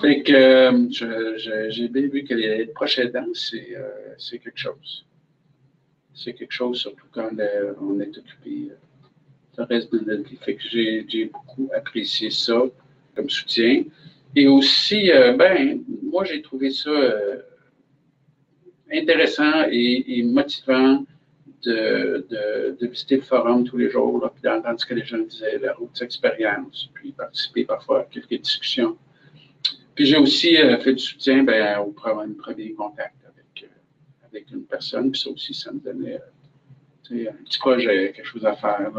Fait 0.00 0.22
que 0.22 0.32
euh, 0.32 1.68
j'ai 1.68 1.88
bien 1.88 2.06
vu 2.06 2.24
que 2.24 2.34
les 2.34 2.66
proches 2.66 2.98
aidants, 2.98 3.26
euh, 3.26 4.14
c'est 4.16 4.38
quelque 4.38 4.58
chose. 4.58 5.04
C'est 6.14 6.32
quelque 6.34 6.52
chose, 6.52 6.78
surtout 6.78 7.06
quand 7.10 7.30
euh, 7.38 7.74
on 7.80 8.00
est 8.00 8.16
occupé 8.16 8.70
le 9.58 9.64
reste 9.64 9.92
de 9.92 9.98
notre 10.00 10.28
vie. 10.28 10.36
Fait 10.36 10.54
que 10.54 10.62
j'ai 10.62 11.24
beaucoup 11.26 11.70
apprécié 11.76 12.30
ça 12.30 12.62
comme 13.14 13.28
soutien. 13.28 13.84
Et 14.34 14.46
aussi, 14.48 15.10
ben, 15.36 15.82
moi, 16.02 16.24
j'ai 16.24 16.40
trouvé 16.40 16.70
ça 16.70 16.90
intéressant 18.92 19.64
et, 19.70 20.22
motivant 20.24 21.04
de, 21.64 22.76
visiter 22.80 23.16
le 23.16 23.22
forum 23.22 23.64
tous 23.64 23.76
les 23.76 23.90
jours, 23.90 24.28
puis 24.34 24.42
d'entendre 24.42 24.78
ce 24.80 24.86
que 24.86 24.94
les 24.94 25.04
gens 25.04 25.18
disaient, 25.18 25.58
la 25.58 25.74
route 25.74 25.98
d'expérience, 25.98 26.90
puis 26.94 27.12
participer 27.12 27.64
parfois 27.64 28.00
à 28.00 28.04
quelques 28.04 28.40
discussions. 28.40 28.96
Puis 29.94 30.06
j'ai 30.06 30.16
aussi 30.16 30.56
euh, 30.56 30.78
fait 30.78 30.94
du 30.94 31.02
soutien 31.02 31.42
ben, 31.42 31.78
au 31.78 31.90
premier, 31.90 32.34
premier 32.34 32.72
contact 32.72 33.16
avec, 33.24 33.64
euh, 33.64 34.26
avec 34.26 34.50
une 34.50 34.64
personne, 34.64 35.10
puis 35.10 35.20
ça 35.20 35.30
aussi, 35.30 35.52
ça 35.52 35.70
me 35.70 35.80
donnait 35.80 36.18
euh, 37.12 37.30
un 37.30 37.44
petit 37.44 37.58
projet, 37.58 38.12
quelque 38.16 38.26
chose 38.26 38.46
à 38.46 38.54
faire. 38.54 38.90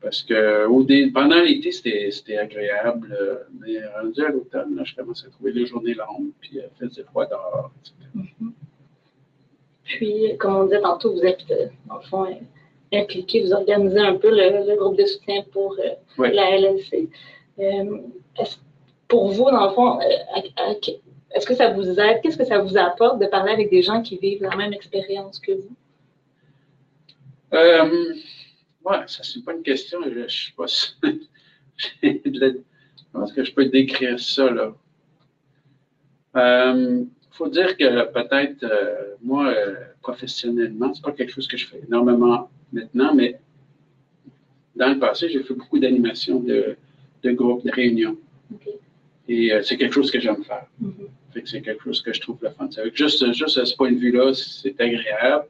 Parce 0.00 0.22
que 0.22 0.66
au 0.66 0.84
pendant 1.12 1.40
l'été, 1.40 1.72
c'était 1.72 2.38
agréable, 2.38 3.16
euh, 3.20 3.36
mais 3.60 3.76
rendu 3.86 4.24
à 4.24 4.30
l'automne, 4.30 4.80
je 4.84 4.94
commençais 4.94 5.26
à 5.26 5.30
trouver 5.30 5.52
les 5.52 5.66
journées 5.66 5.94
longues, 5.94 6.30
puis 6.40 6.52
il 6.54 6.70
faisait 6.78 7.02
froid 7.04 7.26
dehors, 7.26 7.70
mm-hmm. 8.16 8.52
Puis, 9.84 10.36
comme 10.38 10.56
on 10.56 10.64
disait 10.64 10.80
tantôt, 10.80 11.12
vous 11.12 11.24
êtes, 11.24 11.44
euh, 11.50 11.66
dans 11.86 11.96
le 11.96 12.02
fond, 12.02 12.26
impliqué, 12.92 13.42
vous 13.42 13.52
organisez 13.52 13.98
un 13.98 14.16
peu 14.16 14.30
le, 14.30 14.76
groupe 14.76 14.96
de 14.96 15.04
soutien 15.04 15.42
pour 15.52 15.76
euh, 15.78 16.28
la 16.28 16.56
LLC. 16.56 17.08
pour 19.08 19.32
vous, 19.32 19.50
dans 19.50 19.66
le 19.66 19.72
fond, 19.74 19.98
est-ce 21.34 21.46
que 21.46 21.54
ça 21.54 21.72
vous 21.72 22.00
aide, 22.00 22.20
qu'est-ce 22.22 22.38
que 22.38 22.44
ça 22.44 22.58
vous 22.58 22.76
apporte 22.78 23.18
de 23.20 23.26
parler 23.26 23.52
avec 23.52 23.68
des 23.70 23.82
gens 23.82 24.00
qui 24.00 24.16
vivent 24.16 24.42
la 24.42 24.56
même 24.56 24.72
expérience 24.72 25.38
que 25.40 25.52
vous? 25.52 25.76
Ouais, 28.84 28.98
ça, 29.06 29.22
c'est 29.22 29.44
pas 29.44 29.52
une 29.52 29.62
question. 29.62 30.00
Je, 30.04 30.28
je 30.28 30.46
sais 30.46 30.52
pas 30.56 30.66
si. 30.66 30.94
que 33.34 33.44
je 33.44 33.52
peux 33.52 33.66
décrire 33.66 34.18
ça, 34.18 34.50
là? 34.50 34.74
Il 36.34 36.40
euh, 36.40 37.04
faut 37.32 37.48
dire 37.48 37.76
que 37.76 38.12
peut-être, 38.12 38.62
euh, 38.62 39.14
moi, 39.22 39.48
euh, 39.48 39.74
professionnellement, 40.00 40.94
c'est 40.94 41.02
pas 41.02 41.12
quelque 41.12 41.32
chose 41.32 41.48
que 41.48 41.56
je 41.56 41.66
fais 41.66 41.80
énormément 41.86 42.50
maintenant, 42.72 43.14
mais 43.14 43.40
dans 44.76 44.88
le 44.92 44.98
passé, 44.98 45.28
j'ai 45.28 45.42
fait 45.42 45.54
beaucoup 45.54 45.78
d'animations 45.78 46.40
de, 46.40 46.76
de 47.22 47.30
groupes, 47.32 47.64
de 47.64 47.72
réunions. 47.72 48.16
Et 49.28 49.52
c'est 49.62 49.76
quelque 49.76 49.92
chose 49.92 50.10
que 50.10 50.18
j'aime 50.18 50.42
faire. 50.42 50.66
Mm-hmm. 50.82 51.42
c'est 51.44 51.62
quelque 51.62 51.84
chose 51.84 52.00
que 52.02 52.12
je 52.12 52.20
trouve 52.20 52.38
le 52.42 52.50
fun. 52.50 52.68
Juste, 52.94 53.32
juste 53.32 53.58
à 53.58 53.64
ce 53.64 53.76
point 53.76 53.92
de 53.92 53.98
vue-là, 53.98 54.32
c'est 54.34 54.80
agréable. 54.80 55.46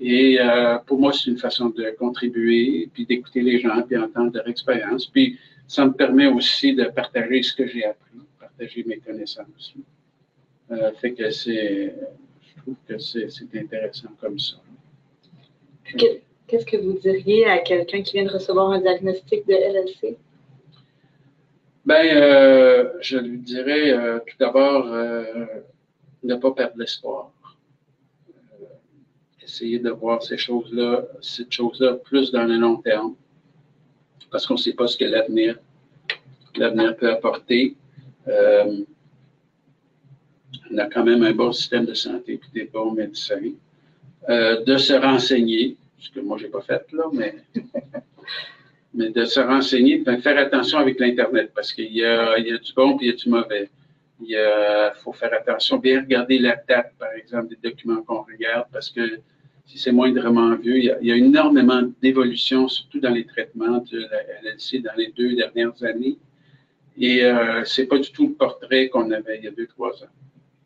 Et 0.00 0.38
euh, 0.40 0.78
pour 0.86 0.98
moi, 1.00 1.12
c'est 1.12 1.30
une 1.30 1.38
façon 1.38 1.70
de 1.70 1.90
contribuer, 1.98 2.88
puis 2.92 3.04
d'écouter 3.04 3.42
les 3.42 3.58
gens, 3.58 3.82
puis 3.82 3.96
entendre 3.96 4.32
leur 4.34 4.48
expérience. 4.48 5.06
Puis 5.06 5.38
ça 5.66 5.84
me 5.86 5.92
permet 5.92 6.26
aussi 6.26 6.74
de 6.74 6.84
partager 6.84 7.42
ce 7.42 7.54
que 7.54 7.66
j'ai 7.66 7.84
appris, 7.84 8.20
partager 8.38 8.84
mes 8.84 8.98
connaissances. 8.98 9.74
Euh, 10.70 10.92
fait 11.00 11.12
que 11.12 11.30
c'est, 11.30 11.94
je 12.42 12.62
trouve 12.62 12.76
que 12.86 12.98
c'est, 12.98 13.28
intéressant 13.54 14.10
comme 14.20 14.38
ça. 14.38 14.56
Qu'est-ce 16.46 16.66
que 16.66 16.76
vous 16.76 16.92
diriez 16.98 17.46
à 17.46 17.58
quelqu'un 17.58 18.02
qui 18.02 18.14
vient 18.14 18.24
de 18.24 18.32
recevoir 18.32 18.70
un 18.70 18.80
diagnostic 18.80 19.46
de 19.46 19.54
LLC? 19.54 20.16
Ben, 21.84 22.06
euh, 22.16 22.92
je 23.00 23.18
lui 23.18 23.38
dirais 23.38 24.20
tout 24.26 24.36
d'abord 24.38 24.86
ne 26.22 26.34
pas 26.36 26.52
perdre 26.52 26.74
l'espoir 26.76 27.32
essayer 29.48 29.78
de 29.78 29.90
voir 29.90 30.22
ces 30.22 30.36
choses-là, 30.36 31.04
cette 31.20 31.50
chose-là 31.50 31.94
plus 31.94 32.30
dans 32.30 32.44
le 32.44 32.56
long 32.56 32.76
terme, 32.76 33.14
parce 34.30 34.46
qu'on 34.46 34.54
ne 34.54 34.58
sait 34.58 34.74
pas 34.74 34.86
ce 34.86 34.96
que 34.96 35.06
l'avenir, 35.06 35.58
l'avenir 36.56 36.96
peut 36.96 37.10
apporter. 37.10 37.74
Euh, 38.28 38.84
on 40.70 40.78
a 40.78 40.86
quand 40.86 41.04
même 41.04 41.22
un 41.22 41.32
bon 41.32 41.52
système 41.52 41.86
de 41.86 41.94
santé 41.94 42.34
et 42.34 42.40
des 42.52 42.64
bons 42.66 42.92
médecins. 42.92 43.52
Euh, 44.28 44.62
de 44.64 44.76
se 44.76 44.92
renseigner, 44.92 45.78
ce 45.98 46.10
que 46.10 46.20
moi, 46.20 46.36
je 46.36 46.44
n'ai 46.44 46.50
pas 46.50 46.60
fait, 46.60 46.84
là, 46.92 47.04
mais, 47.14 47.36
mais 48.94 49.08
de 49.08 49.24
se 49.24 49.40
renseigner, 49.40 50.00
de 50.00 50.16
faire 50.18 50.38
attention 50.38 50.78
avec 50.78 51.00
l'Internet, 51.00 51.52
parce 51.54 51.72
qu'il 51.72 51.92
y 51.94 52.04
a, 52.04 52.36
il 52.38 52.48
y 52.48 52.52
a 52.52 52.58
du 52.58 52.72
bon 52.74 52.98
et 52.98 53.04
il 53.04 53.06
y 53.06 53.10
a 53.10 53.14
du 53.14 53.28
mauvais. 53.30 53.70
Il 54.20 54.92
faut 55.02 55.12
faire 55.12 55.32
attention, 55.32 55.78
bien 55.78 56.00
regarder 56.00 56.38
la 56.38 56.56
date, 56.68 56.92
par 56.98 57.12
exemple, 57.12 57.48
des 57.48 57.70
documents 57.70 58.02
qu'on 58.02 58.22
regarde, 58.22 58.66
parce 58.70 58.90
que 58.90 59.20
si 59.68 59.76
c'est 59.78 59.92
moindrement 59.92 60.56
vu, 60.56 60.78
il 60.78 60.84
y 61.02 61.12
a, 61.12 61.16
énormément 61.16 61.82
d'évolution, 62.00 62.68
surtout 62.68 63.00
dans 63.00 63.10
les 63.10 63.26
traitements 63.26 63.84
de 63.92 63.98
la 63.98 64.22
LLC 64.42 64.82
dans 64.82 64.96
les 64.96 65.12
deux 65.14 65.36
dernières 65.36 65.84
années. 65.84 66.16
Et 66.96 67.22
euh, 67.22 67.62
c'est 67.66 67.86
pas 67.86 67.98
du 67.98 68.10
tout 68.10 68.28
le 68.28 68.32
portrait 68.32 68.88
qu'on 68.88 69.10
avait 69.10 69.36
il 69.38 69.44
y 69.44 69.46
a 69.46 69.50
deux, 69.50 69.66
trois 69.66 69.92
ans. 70.02 70.14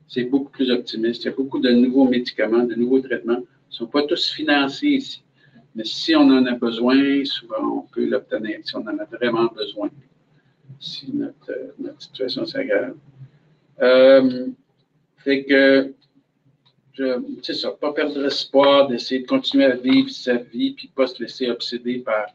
C'est 0.07 0.25
beaucoup 0.25 0.51
plus 0.51 0.71
optimiste. 0.71 1.25
Il 1.25 1.27
y 1.27 1.31
a 1.31 1.35
beaucoup 1.35 1.59
de 1.59 1.71
nouveaux 1.71 2.07
médicaments, 2.07 2.63
de 2.63 2.77
nouveaux 2.77 3.01
traitements. 3.01 3.41
Ils 3.41 3.73
ne 3.73 3.75
sont 3.75 3.87
pas 3.89 4.05
tous 4.05 4.31
financés 4.31 4.89
ici. 4.89 5.23
Mais 5.75 5.85
si 5.85 6.15
on 6.15 6.23
en 6.23 6.47
a 6.47 6.53
besoin, 6.53 7.25
souvent 7.25 7.79
on 7.79 7.83
peut 7.93 8.07
l'obtenir, 8.07 8.61
si 8.63 8.77
on 8.77 8.83
en 8.83 8.99
a 8.99 9.05
vraiment 9.05 9.47
besoin, 9.47 9.91
si 10.79 11.11
notre, 11.13 11.53
notre 11.79 12.01
situation 12.01 12.47
s'aggrave. 12.47 12.95
Euh, 13.81 14.47
fait 15.19 15.45
que, 15.45 15.93
c'est 17.43 17.55
ça, 17.55 17.71
pas 17.71 17.93
perdre 17.93 18.25
espoir, 18.27 18.89
d'essayer 18.89 19.23
de 19.23 19.27
continuer 19.27 19.65
à 19.65 19.77
vivre 19.77 20.11
sa 20.11 20.37
vie, 20.37 20.73
puis 20.73 20.91
pas 20.95 21.07
se 21.07 21.23
laisser 21.23 21.51
obséder 21.51 21.99
par, 21.99 22.27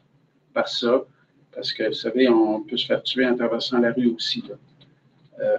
par 0.54 0.68
ça. 0.68 1.06
Parce 1.54 1.74
que, 1.74 1.88
vous 1.88 1.94
savez, 1.94 2.28
on 2.30 2.62
peut 2.62 2.78
se 2.78 2.86
faire 2.86 3.04
tuer 3.04 3.26
en 3.26 3.36
traversant 3.36 3.80
la 3.80 3.92
rue 3.92 4.08
aussi. 4.08 4.44
Euh, 5.40 5.58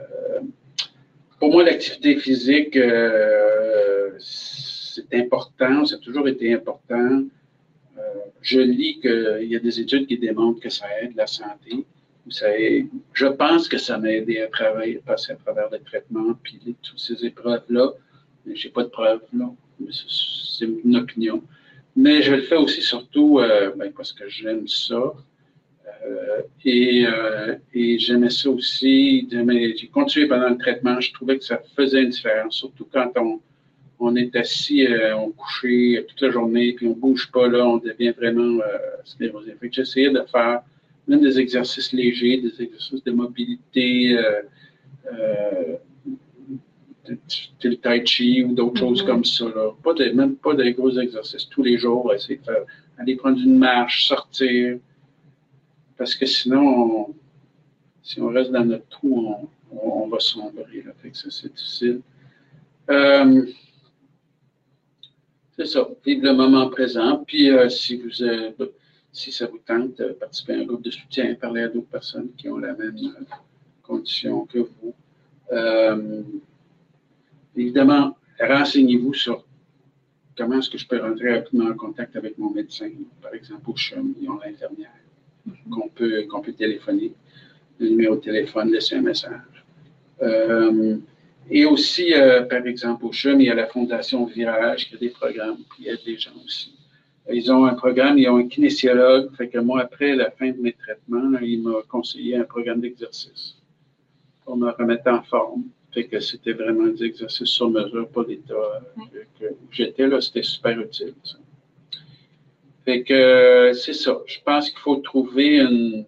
pour 1.39 1.53
moi, 1.53 1.65
l'activité 1.65 2.17
physique, 2.17 2.77
euh, 2.77 4.11
c'est 4.19 5.15
important, 5.15 5.85
ça 5.85 5.97
a 5.97 5.99
toujours 5.99 6.29
été 6.29 6.53
important. 6.53 7.25
je 8.41 8.61
lis 8.61 9.01
qu'il 9.01 9.49
y 9.49 9.57
a 9.57 9.59
des 9.59 9.81
études 9.81 10.07
qui 10.07 10.19
démontrent 10.19 10.61
que 10.61 10.71
ça 10.71 10.87
aide 11.01 11.15
la 11.17 11.27
santé 11.27 11.85
je 13.13 13.27
pense 13.27 13.69
que 13.69 13.79
ça 13.79 13.99
m'a 13.99 14.11
aidé 14.11 14.41
à 14.41 14.49
travailler, 14.49 15.01
passer 15.05 15.33
à 15.33 15.37
travers 15.37 15.71
les 15.71 15.81
traitements, 15.81 16.35
puis 16.43 16.77
toutes 16.83 16.99
ces 16.99 17.25
épreuves-là. 17.25 17.93
N'ai 18.49 18.71
pas 18.71 18.85
de 18.85 18.89
preuves, 18.89 19.23
là. 19.33 19.51
C'est 20.09 20.67
une 20.85 20.97
opinion. 20.97 21.43
Mais 21.97 22.23
je 22.23 22.35
le 22.35 22.43
fais 22.43 22.57
aussi 22.57 22.83
surtout 22.83 23.39
euh, 23.39 23.73
ben, 23.77 23.93
parce 23.97 24.13
que 24.13 24.29
j'aime 24.29 24.69
ça. 24.69 25.15
Euh, 26.07 26.43
et, 26.65 27.05
euh, 27.07 27.57
et 27.75 27.99
j'aimais 27.99 28.31
ça 28.31 28.51
aussi. 28.51 29.29
J'ai 29.31 29.89
continué 29.89 30.27
pendant 30.27 30.49
le 30.49 30.59
traitement. 30.59 31.01
Je 31.01 31.13
trouvais 31.13 31.39
que 31.39 31.45
ça 31.45 31.61
faisait 31.77 32.03
une 32.03 32.11
différence, 32.11 32.57
surtout 32.57 32.87
quand 32.93 33.11
on, 33.17 33.41
on 33.99 34.15
est 34.15 34.35
assis, 34.37 34.87
on 35.17 35.31
couché 35.33 36.05
toute 36.09 36.21
la 36.21 36.31
journée, 36.31 36.73
puis 36.75 36.87
on 36.87 36.93
bouge 36.93 37.31
pas, 37.33 37.49
là, 37.49 37.67
on 37.67 37.79
devient 37.79 38.11
vraiment 38.11 38.61
sclérosé. 39.05 39.55
J'essayais 39.73 40.11
de 40.11 40.23
faire 40.31 40.61
même 41.09 41.21
des 41.21 41.41
exercices 41.41 41.93
légers, 41.93 42.37
des 42.39 42.63
exercices 42.63 43.03
de 43.03 43.11
mobilité, 43.11 44.17
euh, 47.11 47.17
le 47.65 47.77
tai 47.77 48.05
chi 48.05 48.45
ou 48.45 48.55
d'autres 48.55 48.79
choses 48.79 49.03
mm-hmm. 49.03 49.07
comme 49.07 49.25
ça. 49.25 49.47
Pas 49.83 49.95
de, 49.95 50.11
même 50.11 50.37
pas 50.37 50.55
des 50.55 50.73
gros 50.73 50.91
exercices 50.99 51.49
tous 51.49 51.63
les 51.63 51.79
jours, 51.79 52.13
essayer 52.15 52.39
de 52.39 52.45
faire, 52.45 52.65
aller 52.99 53.17
prendre 53.17 53.39
une 53.39 53.59
marche, 53.59 54.07
sortir. 54.07 54.79
Parce 55.97 56.15
que 56.15 56.27
sinon, 56.27 57.15
si 58.03 58.21
on 58.21 58.29
reste 58.29 58.53
dans 58.53 58.65
notre 58.65 58.89
trou, 58.89 59.35
on, 59.71 60.09
va 60.09 60.21
sombrer. 60.21 60.83
Là. 60.85 60.93
Fait 61.03 61.11
que 61.11 61.17
ça, 61.17 61.31
c'est 61.31 61.53
difficile. 61.53 62.01
Euh, 62.89 63.47
c'est 65.57 65.67
ça, 65.67 65.87
vivre 66.07 66.25
le 66.25 66.33
moment 66.35 66.69
présent. 66.69 67.25
Puis, 67.27 67.51
si 67.69 67.97
vous 67.97 68.25
si 69.13 69.33
ça 69.33 69.47
vous 69.47 69.59
tente 69.59 69.99
de 69.99 70.13
participer 70.13 70.55
à 70.55 70.59
un 70.59 70.65
groupe 70.65 70.83
de 70.83 70.91
soutien, 70.91 71.35
parler 71.35 71.63
à 71.63 71.69
d'autres 71.69 71.89
personnes 71.89 72.31
qui 72.37 72.49
ont 72.49 72.59
la 72.59 72.75
même 72.75 72.97
euh, 72.97 73.25
condition 73.83 74.47
que 74.47 74.59
vous. 74.59 74.95
Euh, 75.53 76.23
évidemment, 77.59 78.17
renseignez-vous 78.41 79.15
sur 79.15 79.45
comment 80.37 80.59
est-ce 80.59 80.71
que 80.71 80.79
je 80.79 80.87
peux 80.87 81.01
rentrer 81.01 81.35
rapidement 81.35 81.67
en 81.67 81.75
contact 81.75 82.17
avec 82.17 82.39
mon 82.39 82.51
médecin, 82.51 82.91
par 83.21 83.35
exemple 83.35 83.69
au 83.71 83.77
CHUM, 83.77 84.15
ils 84.21 84.29
ont 84.29 84.39
l'infirmière, 84.39 84.91
mm-hmm. 85.49 85.69
qu'on 85.71 85.89
peut, 85.89 86.27
peut 86.45 86.53
téléphoner, 86.53 87.13
le 87.79 87.89
numéro 87.89 88.17
de 88.17 88.21
téléphone, 88.21 88.71
laisser 88.71 88.97
un 88.97 89.03
message. 89.03 89.65
Euh, 90.23 90.97
et 91.51 91.65
aussi, 91.65 92.13
par 92.51 92.67
exemple, 92.67 93.07
au 93.07 93.13
CHUM, 93.13 93.41
il 93.41 93.47
y 93.47 93.51
a 93.51 93.55
la 93.55 93.67
Fondation 93.67 94.27
Virage 94.27 94.89
qui 94.89 94.97
a 94.97 94.99
des 94.99 95.11
programmes, 95.11 95.59
puis 95.71 95.85
il 95.85 95.87
y 95.87 95.91
a 95.91 95.97
des 95.97 96.19
gens 96.19 96.33
aussi. 96.45 96.79
Ils 97.31 97.53
ont 97.53 97.67
un 97.67 97.75
programme, 97.75 98.19
ils 98.19 98.29
ont 98.29 98.39
un 98.39 98.49
kinésiologue. 98.49 99.35
Fait 99.37 99.49
que 99.49 99.59
moi, 99.59 99.83
après 99.83 100.15
la 100.15 100.31
fin 100.31 100.51
de 100.51 100.59
mes 100.59 100.73
traitements, 100.73 101.39
il 101.43 101.63
m'a 101.63 101.83
conseillé 101.89 102.37
un 102.37 102.45
programme 102.45 102.81
d'exercice 102.81 103.57
pour 104.45 104.57
me 104.57 104.71
remettre 104.71 105.11
en 105.11 105.23
forme. 105.23 105.65
Fait 105.99 106.05
que 106.05 106.21
c'était 106.21 106.53
vraiment 106.53 106.87
des 106.87 107.03
exercices 107.03 107.49
sur 107.49 107.71
mesure, 107.71 108.09
pas 108.11 108.23
l'état 108.23 108.55
que, 109.41 109.47
j'étais 109.73 110.07
là. 110.07 110.21
C'était 110.21 110.45
super 110.45 110.79
utile. 110.79 111.13
Fait 112.85 113.03
que 113.03 113.73
c'est 113.75 113.95
ça. 113.95 114.17
Je 114.27 114.39
pense 114.45 114.71
qu'il 114.71 114.79
faut 114.79 114.99
trouver 114.99 115.59
une, 115.59 116.07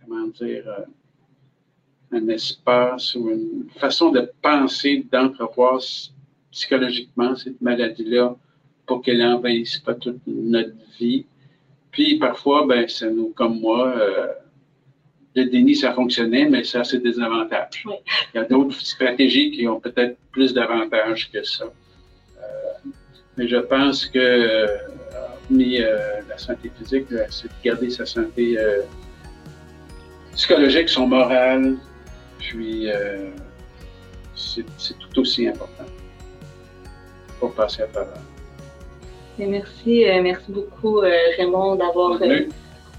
comment 0.00 0.26
dire, 0.26 0.64
euh, 0.66 2.16
un 2.18 2.28
espace 2.28 3.14
ou 3.14 3.30
une 3.30 3.68
façon 3.76 4.10
de 4.10 4.28
penser, 4.42 5.06
d'entrevoir 5.12 5.80
psychologiquement 6.50 7.36
cette 7.36 7.60
maladie-là 7.60 8.34
pour 8.84 9.00
qu'elle 9.00 9.18
n'envahisse 9.18 9.78
pas 9.78 9.94
toute 9.94 10.26
notre 10.26 10.74
vie. 10.98 11.24
Puis 11.92 12.18
parfois, 12.18 12.66
ben, 12.66 12.88
ça 12.88 13.08
nous, 13.10 13.28
comme 13.28 13.60
moi, 13.60 13.96
euh, 13.96 14.26
le 15.44 15.50
déni, 15.50 15.74
ça 15.74 15.92
fonctionnait, 15.92 16.48
mais 16.48 16.64
ça, 16.64 16.84
c'est 16.84 16.98
des 16.98 17.18
avantages. 17.20 17.84
Il 17.86 18.36
y 18.36 18.38
a 18.38 18.44
d'autres 18.44 18.80
stratégies 18.80 19.50
qui 19.50 19.66
ont 19.66 19.80
peut-être 19.80 20.16
plus 20.32 20.52
d'avantages 20.52 21.30
que 21.32 21.42
ça. 21.42 21.64
Euh, 21.64 22.90
mais 23.36 23.48
je 23.48 23.56
pense 23.56 24.06
que, 24.06 24.18
euh, 24.18 24.66
hormis 25.44 25.78
la 25.78 26.38
santé 26.38 26.70
physique, 26.78 27.06
c'est 27.30 27.48
de 27.48 27.52
garder 27.64 27.90
sa 27.90 28.04
santé 28.04 28.56
psychologique, 30.34 30.88
son 30.88 31.06
moral, 31.06 31.76
puis 32.38 32.88
c'est 34.34 34.98
tout 34.98 35.20
aussi 35.20 35.48
important 35.48 35.86
pour 37.40 37.54
passer 37.54 37.82
à 37.82 37.86
travers 37.86 38.22
merci, 39.46 40.08
euh, 40.08 40.22
merci 40.22 40.50
beaucoup, 40.50 41.00
euh, 41.00 41.10
Raymond, 41.36 41.76
d'avoir 41.76 42.20
euh, 42.22 42.40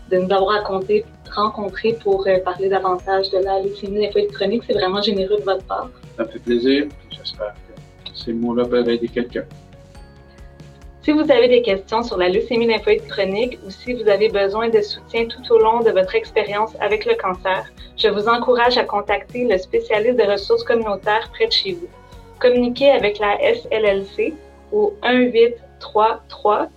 de 0.10 0.18
nous 0.18 0.32
avoir 0.34 0.62
raconté, 0.62 1.06
rencontré 1.34 1.94
pour 1.94 2.28
parler 2.44 2.70
davantage 2.70 3.30
de 3.32 3.40
la 3.40 3.62
leucémie 3.62 4.02
lymphoïde 4.02 4.32
chronique. 4.32 4.64
C'est 4.68 4.74
vraiment 4.74 5.02
généreux 5.02 5.38
de 5.38 5.44
votre 5.44 5.64
part. 5.66 5.90
Ça 6.18 6.24
me 6.24 6.30
fait 6.30 6.40
plaisir. 6.40 6.88
J'espère 7.12 7.54
que 8.06 8.12
ces 8.18 8.34
mots-là 8.34 8.66
peuvent 8.66 8.90
aider 8.90 9.08
quelqu'un. 9.08 9.46
Si 11.02 11.14
vous 11.14 11.32
avez 11.32 11.48
des 11.48 11.62
questions 11.62 12.04
sur 12.04 12.18
la 12.18 12.30
leucémie 12.30 12.68
lymphoïde 12.68 13.08
chronique 13.08 13.58
ou 13.66 13.70
si 13.70 13.94
vous 13.94 14.08
avez 14.10 14.30
besoin 14.30 14.70
de 14.70 14.82
soutien 14.82 15.26
tout 15.26 15.54
au 15.54 15.58
long 15.58 15.80
de 15.80 15.92
votre 15.92 16.14
expérience 16.14 16.72
avec 16.82 17.06
le 17.06 17.16
cancer, 17.16 17.66
je 17.96 18.10
vous 18.10 18.28
encourage 18.28 18.78
à 18.78 18.84
contacter 18.84 19.46
le 19.46 19.58
spécialiste 19.58 20.18
de 20.18 20.24
ressources 20.24 20.64
communautaires 20.64 21.30
près 21.34 21.48
de 21.48 21.52
chez 21.52 21.74
vous. 21.74 21.88
Communiquez 22.40 22.92
avec 22.92 23.18
la 23.20 23.38
SLLC 23.42 24.34
au 24.72 24.94
18 25.04 25.56
3 25.80 26.22
3 26.28 26.68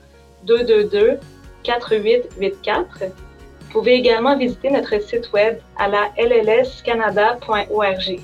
222 0.45 1.19
4884. 1.63 2.99
Vous 3.01 3.71
pouvez 3.71 3.95
également 3.95 4.37
visiter 4.37 4.71
notre 4.71 5.01
site 5.01 5.33
web 5.33 5.59
à 5.79 5.89
la 5.89 6.11
llscanada.org. 6.19 8.21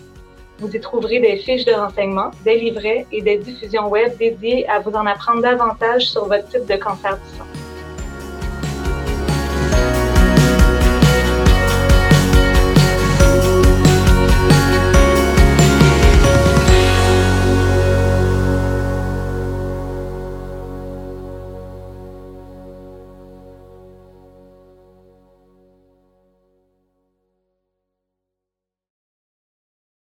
Vous 0.59 0.75
y 0.75 0.81
trouverez 0.81 1.21
des 1.21 1.37
fiches 1.37 1.65
de 1.65 1.73
renseignement, 1.73 2.33
des 2.45 2.59
livrets 2.59 3.07
et 3.13 3.23
des 3.23 3.39
diffusions 3.39 3.89
web 3.89 4.17
dédiées 4.19 4.69
à 4.69 4.81
vous 4.81 4.93
en 4.93 5.07
apprendre 5.07 5.41
davantage 5.41 6.07
sur 6.07 6.27
votre 6.27 6.49
type 6.49 6.67
de 6.67 6.77
cancer 6.77 7.17
du 7.17 7.39
sang. 7.39 7.68